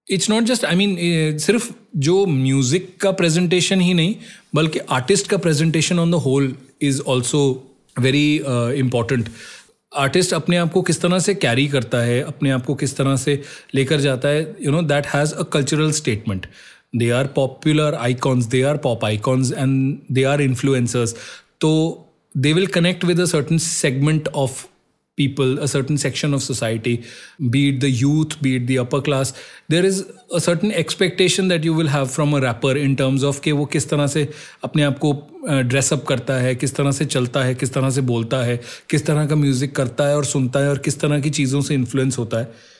It's 0.07 0.29
not 0.29 0.43
just 0.43 0.65
I 0.65 0.75
mean 0.75 0.95
सिर्फ़ 1.39 1.69
जो 2.05 2.25
music 2.25 2.89
का 3.01 3.11
presentation 3.11 3.81
ही 3.81 3.93
नहीं 3.93 4.15
बल्कि 4.55 4.79
artist 4.91 5.27
का 5.27 5.37
presentation 5.37 5.99
on 5.99 6.11
the 6.11 6.15
whole 6.23 6.53
is 6.81 7.01
also 7.07 7.43
very 8.01 8.35
important 8.79 9.29
artist 9.91 10.33
अपने 10.33 10.57
आप 10.57 10.71
को 10.71 10.81
किस 10.81 11.01
तरह 11.01 11.19
से 11.19 11.35
कैरी 11.35 11.67
करता 11.67 11.97
है, 11.97 12.21
अपने 12.21 12.49
आप 12.51 12.65
को 12.65 12.75
किस 12.75 12.97
तरह 12.97 13.15
से 13.15 13.41
लेकर 13.75 13.99
जाता 13.99 14.27
है 14.27 14.55
you 14.61 14.71
know 14.71 14.81
that 14.81 15.07
has 15.07 15.33
a 15.33 15.43
cultural 15.43 15.91
statement 15.91 16.45
they 16.95 17.09
are 17.09 17.27
popular 17.27 17.95
icons 17.95 18.45
they 18.45 18.61
are 18.61 18.77
pop 18.77 19.05
icons 19.05 19.51
and 19.51 19.97
they 20.11 20.23
are 20.23 20.41
influencers 20.41 21.15
तो 21.61 21.71
they 22.37 22.53
will 22.53 22.67
connect 22.67 23.05
with 23.05 23.19
a 23.19 23.25
certain 23.25 23.57
segment 23.57 24.27
of 24.27 24.65
people, 25.17 25.59
a 25.59 25.67
certain 25.67 25.97
section 25.97 26.33
of 26.33 26.41
society, 26.41 27.03
be 27.49 27.69
it 27.69 27.79
the 27.81 27.89
youth, 27.89 28.41
be 28.41 28.55
it 28.55 28.67
the 28.67 28.79
upper 28.79 29.01
class, 29.01 29.33
there 29.69 29.85
is 29.85 30.11
a 30.31 30.41
certain 30.41 30.71
expectation 30.71 31.47
that 31.49 31.63
you 31.63 31.73
will 31.73 31.87
have 31.87 32.11
from 32.11 32.33
a 32.33 32.41
rapper 32.41 32.75
in 32.77 32.95
terms 32.95 33.23
of 33.23 33.39
कि 33.41 33.51
वो 33.51 33.65
किस 33.65 33.89
तरह 33.89 34.07
से 34.07 34.27
अपने 34.63 34.83
आप 34.83 34.97
को 35.05 35.13
dress up 35.63 36.05
करता 36.07 36.33
है 36.41 36.55
किस 36.55 36.75
तरह 36.75 36.91
से 36.91 37.05
चलता 37.05 37.43
है 37.43 37.55
किस 37.55 37.73
तरह 37.73 37.89
से 37.89 38.01
बोलता 38.01 38.43
है 38.43 38.59
किस 38.89 39.05
तरह 39.05 39.25
का 39.27 39.35
म्यूज़िक 39.35 39.75
करता 39.75 40.07
है 40.07 40.15
और 40.17 40.25
सुनता 40.25 40.59
है 40.59 40.69
और 40.69 40.77
किस 40.85 40.99
तरह 40.99 41.19
की 41.21 41.29
चीज़ों 41.29 41.61
से 41.61 41.73
इन्फ्लुएंस 41.73 42.17
होता 42.17 42.39
है 42.39 42.72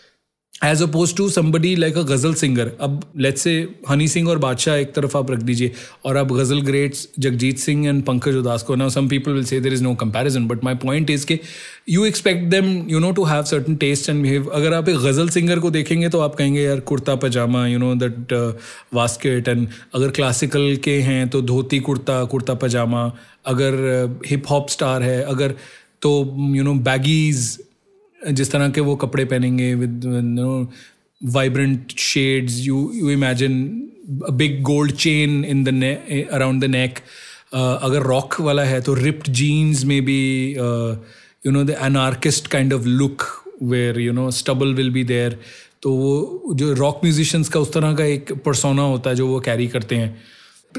as 0.64 0.82
oppose 0.82 1.16
to 1.16 1.28
somebody 1.30 1.76
like 1.76 1.98
a 1.98 2.02
ghazal 2.06 2.34
singer 2.34 2.72
अब 2.82 3.02
लेट्स 3.18 3.42
से 3.42 3.54
हनी 3.90 4.08
सिंह 4.08 4.30
और 4.30 4.38
बादशाह 4.38 4.76
एक 4.76 4.94
तरफ़ 4.96 5.18
आप 5.18 5.32
रख 5.32 5.40
दीजिए 5.42 5.72
और 6.06 6.16
अब 6.16 6.32
गज़ल 6.32 6.62
ग्रेट्स 6.62 7.08
जगजीत 7.20 7.58
सिंह 7.60 7.88
एंड 7.88 8.04
पंकज 8.06 8.36
उदास 8.36 8.64
को 8.64 8.76
now 8.76 8.90
some 8.90 9.08
people 9.08 9.32
will 9.32 9.44
say 9.46 9.60
there 9.60 9.74
is 9.74 9.84
no 9.84 9.94
comparison 9.96 10.48
but 10.48 10.64
my 10.64 10.76
point 10.76 11.10
is 11.10 11.26
के 11.26 11.40
you 11.90 12.06
expect 12.06 12.46
them 12.50 12.72
you 12.90 13.00
know 13.00 13.12
to 13.12 13.24
have 13.24 13.44
certain 13.46 13.76
taste 13.76 14.10
and 14.10 14.22
behave 14.24 14.48
अगर 14.52 14.74
आप 14.74 14.90
एक 14.90 14.98
गज़ल 15.00 15.30
सिंगर 15.30 15.60
को 15.60 15.72
देखेंगे 15.72 16.10
तो 16.10 16.20
आप 16.20 16.36
कहेंगे 16.36 16.62
यार 16.62 16.80
kurta 16.86 17.16
pyjama 17.18 17.66
you 17.68 17.80
know 17.80 17.94
that 17.98 18.34
वास्केट 18.94 19.48
and 19.48 19.68
अगर 19.96 20.12
क्लासिकल 20.12 20.76
के 20.84 21.00
हैं 21.02 21.28
तो 21.30 21.42
धोती 21.44 21.80
कुर्ता 21.82 22.24
कुर्ता 22.26 22.54
पजामा 22.64 23.12
अगर 23.48 23.76
हिप 24.26 24.50
हॉप 24.50 24.70
स्टार 24.70 25.04
है 25.04 25.22
अगर 25.28 25.56
तो 26.02 26.16
यू 26.56 26.64
नो 26.64 26.74
बैगीज़ 26.84 27.58
जिस 28.32 28.52
तरह 28.52 28.70
के 28.70 28.82
वो 28.82 28.96
कपड़े 28.96 29.26
पहनेंगे 29.26 29.76
with 29.76 30.02
no 30.06 30.72
vibrant 31.24 31.92
shades 31.98 32.60
you 32.60 32.92
you 32.96 33.10
imagine 33.10 33.90
big 34.32 34.62
gold 34.62 34.92
chain 34.92 35.46
in 35.46 35.64
the 35.64 35.98
around 36.32 36.62
the 36.64 36.70
neck 36.70 37.00
अगर 37.56 38.02
रॉक 38.02 38.42
वाला 38.42 38.64
है 38.64 38.82
तो 38.82 38.94
रिप्ड 38.94 39.30
जीन्स 39.30 39.84
में 39.86 40.06
be 40.06 40.56
you 41.46 41.52
know 41.52 41.64
the 41.64 41.78
anarchist 41.82 42.48
kind 42.48 42.74
of 42.74 42.86
look 42.86 43.24
where 43.64 44.00
you 44.00 44.14
know 44.14 44.32
stubble 44.32 44.74
will 44.74 44.90
be 44.90 45.04
there 45.04 45.40
तो 45.82 45.92
वो 45.92 46.54
जो 46.54 46.74
rock 46.74 47.00
musicians 47.04 47.50
का 47.50 47.60
उस 47.60 47.74
तरह 47.74 47.94
का 47.94 48.04
एक 48.04 48.32
परसोना 48.46 48.82
होता 48.82 49.10
है 49.10 49.16
जो 49.16 49.28
वो 49.28 49.40
कैरी 49.40 49.68
करते 49.68 49.96
हैं। 49.96 50.22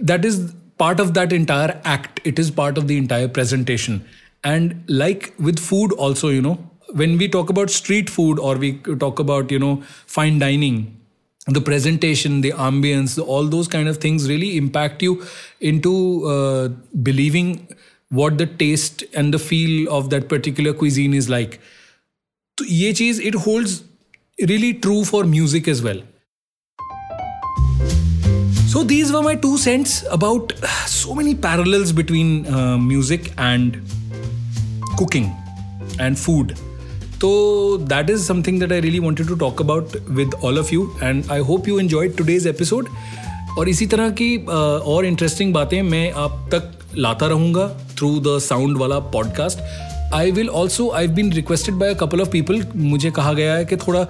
That 0.05 0.25
is 0.25 0.41
part 0.79 1.01
of 1.01 1.09
that 1.09 1.33
entire 1.33 1.71
act 1.71 2.27
it 2.27 2.39
is 2.41 2.53
part 2.53 2.79
of 2.79 2.85
the 2.85 2.91
entire 2.91 3.29
presentation 3.29 4.01
and 4.47 4.75
like 4.91 5.27
with 5.41 5.59
food 5.59 5.93
also 5.93 6.31
you 6.33 6.41
know 6.41 6.57
when 6.95 7.17
we 7.19 7.29
talk 7.29 7.51
about 7.51 7.71
street 7.71 8.09
food 8.09 8.39
or 8.39 8.57
we 8.57 8.73
talk 9.05 9.19
about 9.19 9.51
you 9.51 9.59
know 9.59 9.83
fine 10.07 10.39
dining 10.39 10.77
the 11.57 11.61
presentation 11.61 12.41
the 12.41 12.53
ambience 12.67 13.19
all 13.35 13.49
those 13.55 13.69
kind 13.69 13.89
of 13.89 13.99
things 13.99 14.29
really 14.29 14.57
impact 14.57 15.03
you 15.03 15.23
into 15.61 15.95
uh, 16.27 16.69
believing 17.03 17.69
what 18.09 18.39
the 18.39 18.47
taste 18.47 19.05
and 19.15 19.35
the 19.35 19.39
feel 19.39 19.93
of 19.93 20.11
that 20.11 20.29
particular 20.29 20.73
cuisine 20.73 21.15
is 21.15 21.29
like. 21.29 21.61
so 22.59 22.67
ye 22.67 22.91
it 23.29 23.35
holds 23.45 23.73
really 24.51 24.73
true 24.75 25.05
for 25.05 25.25
music 25.25 25.69
as 25.69 25.81
well. 25.87 26.03
So 28.75 28.83
these 28.83 29.13
were 29.13 29.23
my 29.23 29.35
two 29.47 29.57
cents 29.65 30.05
about 30.11 30.53
so 30.87 31.15
many 31.15 31.35
parallels 31.35 31.93
between 31.93 32.47
uh, 32.47 32.79
music 32.79 33.33
and 33.39 33.81
cooking 34.97 35.29
and 35.99 36.19
food 36.19 36.57
तो 37.21 37.77
that 37.89 38.11
is 38.11 38.25
something 38.25 38.61
that 38.61 38.73
I 38.73 38.81
really 38.81 38.99
wanted 38.99 39.29
to 39.29 39.35
talk 39.37 39.63
about 39.63 39.97
with 40.11 40.35
all 40.45 40.59
of 40.59 40.75
you 40.75 40.91
and 41.03 41.25
I 41.31 41.41
hope 41.51 41.69
you 41.69 41.79
enjoy 41.81 42.09
today's 42.19 42.47
episode 42.47 42.89
और 43.59 43.69
इसी 43.69 43.87
तरह 43.87 44.11
की 44.21 44.37
और 44.47 45.07
interesting 45.07 45.53
बातें 45.55 45.81
मैं 45.83 46.11
आप 46.13 46.49
तक 46.55 46.71
लाता 46.97 47.27
रहूँगा 47.27 47.69
थ्रू 47.97 48.19
द 48.21 48.39
साउंड 48.43 48.79
वाला 48.79 48.99
podcast 49.13 49.59
I 50.15 50.31
will 50.31 50.49
also 50.49 50.91
I 50.91 51.07
been 51.07 51.33
requested 51.33 51.75
by 51.75 51.95
a 51.95 51.95
couple 51.95 52.21
of 52.21 52.29
people 52.29 52.67
मुझे 52.77 53.11
कहा 53.11 53.33
गया 53.33 53.55
है 53.55 53.65
कि 53.65 53.77
थोड़ा 53.77 54.07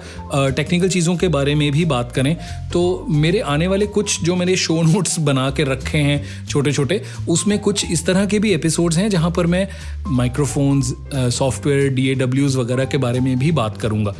टेक्निकल 0.49 0.89
चीज़ों 0.89 1.15
के 1.15 1.27
बारे 1.27 1.55
में 1.55 1.71
भी 1.71 1.85
बात 1.85 2.11
करें। 2.11 2.37
तो 2.73 3.05
मेरे 3.09 3.39
आने 3.39 3.67
वाले 3.67 3.87
कुछ 3.87 4.23
जो 4.23 4.35
मैंने 4.35 4.55
शो 4.55 4.81
नोट्स 4.81 5.19
बना 5.19 5.49
के 5.49 5.63
रखे 5.63 5.97
हैं 5.97 6.47
छोटे 6.47 6.71
छोटे 6.71 7.01
उसमें 7.29 7.59
कुछ 7.59 7.91
इस 7.91 8.05
तरह 8.05 8.25
के 8.25 8.39
भी 8.39 8.53
एपिसोड्स 8.53 8.97
हैं 8.97 9.09
जहाँ 9.09 9.31
पर 9.31 9.47
मैं 9.47 9.67
माइक्रोफोन्स 10.07 10.93
सॉफ्टवेयर 11.15 11.89
डी 11.89 12.13
वगैरह 12.45 12.85
के 12.85 12.97
बारे 12.97 13.19
में 13.19 13.39
भी 13.39 13.51
बात 13.51 13.77
करूँगा। 13.77 14.11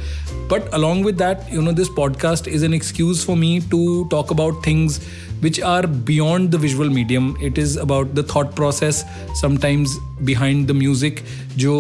But 0.52 0.70
along 0.74 1.06
with 1.06 1.16
that 1.16 1.56
you 1.56 1.62
know 1.62 1.72
this 1.72 1.88
podcast 1.88 2.48
is 2.48 2.66
an 2.66 2.74
excuse 2.74 3.26
for 3.26 3.36
me 3.36 3.60
to 3.72 4.04
talk 4.04 4.32
about 4.32 4.68
things 4.68 5.02
which 5.46 5.62
are 5.62 5.86
beyond 6.08 6.52
the 6.52 6.58
visual 6.58 6.90
medium. 6.90 7.36
It 7.42 7.58
is 7.58 7.78
about 7.78 8.16
the 8.16 8.24
thought 8.24 8.56
process, 8.56 9.04
sometimes 9.36 9.98
behind 10.24 10.68
the 10.68 10.76
music, 10.76 11.22
जो 11.58 11.76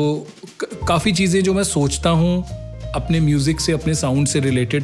काफ़ी 0.87 1.11
चीज़ें 1.11 1.41
जो 1.43 1.53
मैं 1.53 1.63
सोचता 1.63 2.09
हूँ 2.19 2.33
अपने 2.95 3.19
music 3.19 3.61
से 3.61 3.73
अपने 3.73 3.95
साउंड 3.95 4.27
से 4.27 4.39
रिलेटेड 4.39 4.83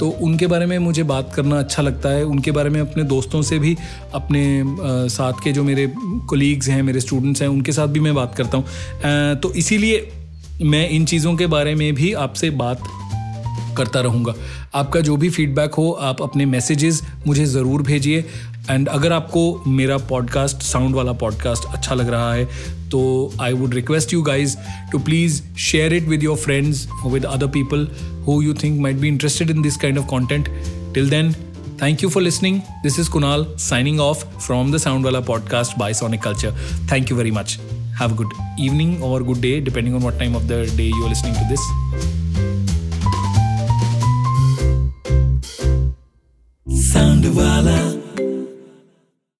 तो 0.00 0.08
उनके 0.22 0.46
बारे 0.46 0.66
में 0.66 0.78
मुझे 0.78 1.02
बात 1.02 1.32
करना 1.34 1.58
अच्छा 1.58 1.82
लगता 1.82 2.08
है 2.08 2.24
उनके 2.24 2.50
बारे 2.50 2.70
में 2.70 2.80
अपने 2.80 3.04
दोस्तों 3.04 3.40
से 3.42 3.58
भी 3.58 3.76
अपने 4.14 4.44
आ, 4.60 5.06
साथ 5.16 5.42
के 5.44 5.52
जो 5.52 5.64
मेरे 5.64 5.86
कोलीग्स 6.28 6.68
हैं 6.68 6.82
मेरे 6.82 7.00
स्टूडेंट्स 7.00 7.42
हैं 7.42 7.48
उनके 7.48 7.72
साथ 7.72 7.88
भी 7.96 8.00
मैं 8.00 8.14
बात 8.14 8.34
करता 8.34 8.58
हूँ 8.58 9.36
तो 9.42 9.52
इसीलिए 9.62 10.08
मैं 10.62 10.88
इन 10.90 11.04
चीज़ों 11.06 11.34
के 11.36 11.46
बारे 11.46 11.74
में 11.74 11.92
भी 11.94 12.12
आपसे 12.22 12.50
बात 12.62 12.88
करता 13.80 14.00
रहूँगा 14.00 14.34
आपका 14.74 15.00
जो 15.08 15.16
भी 15.16 15.30
फीडबैक 15.30 15.74
हो 15.74 15.90
आप 16.10 16.22
अपने 16.22 16.46
मैसेजेस 16.46 17.02
मुझे 17.26 17.44
ज़रूर 17.46 17.82
भेजिए 17.82 18.24
एंड 18.70 18.88
अगर 18.88 19.12
आपको 19.12 19.42
मेरा 19.66 19.96
पॉडकास्ट 20.12 20.62
साउंड 20.62 20.94
वाला 20.94 21.12
पॉडकास्ट 21.22 21.64
अच्छा 21.74 21.94
लग 21.94 22.08
रहा 22.10 22.32
है 22.34 22.44
तो 22.92 23.00
I 23.40 23.52
would 23.52 23.74
request 23.74 24.12
you 24.14 24.22
guys 24.22 24.56
to 24.92 24.98
please 25.08 25.42
share 25.70 25.94
it 25.94 26.08
with 26.08 26.22
your 26.22 26.36
friends 26.36 26.86
with 27.06 27.24
other 27.24 27.46
people 27.58 27.88
who 28.28 28.40
you 28.42 28.54
think 28.62 28.80
might 28.80 28.96
be 28.96 29.08
interested 29.08 29.50
in 29.50 29.62
this 29.62 29.76
kind 29.76 29.98
of 29.98 30.06
content 30.06 30.48
till 30.94 31.10
then 31.10 31.34
Thank 31.80 32.02
you 32.02 32.08
for 32.10 32.20
listening. 32.20 32.56
This 32.82 32.98
is 32.98 33.08
Kunal 33.08 33.42
signing 33.56 34.00
off 34.00 34.22
from 34.44 34.72
the 34.72 34.78
Soundwala 34.78 35.20
podcast 35.22 35.78
by 35.78 35.92
Sonic 35.92 36.20
Culture. 36.20 36.50
Thank 36.88 37.08
you 37.08 37.14
very 37.14 37.30
much. 37.30 37.60
Have 38.00 38.14
a 38.14 38.16
good 38.16 38.32
evening 38.58 39.00
or 39.00 39.20
good 39.20 39.40
day, 39.40 39.60
depending 39.60 39.94
on 39.94 40.02
what 40.02 40.18
time 40.18 40.34
of 40.34 40.48
the 40.48 40.66
day 40.76 40.88
you 40.88 41.04
are 41.04 41.08
listening 41.08 41.34
to 41.34 41.46
this. 41.48 42.27
Sound 46.70 47.24
of 47.24 47.38
Allah. 47.38 47.97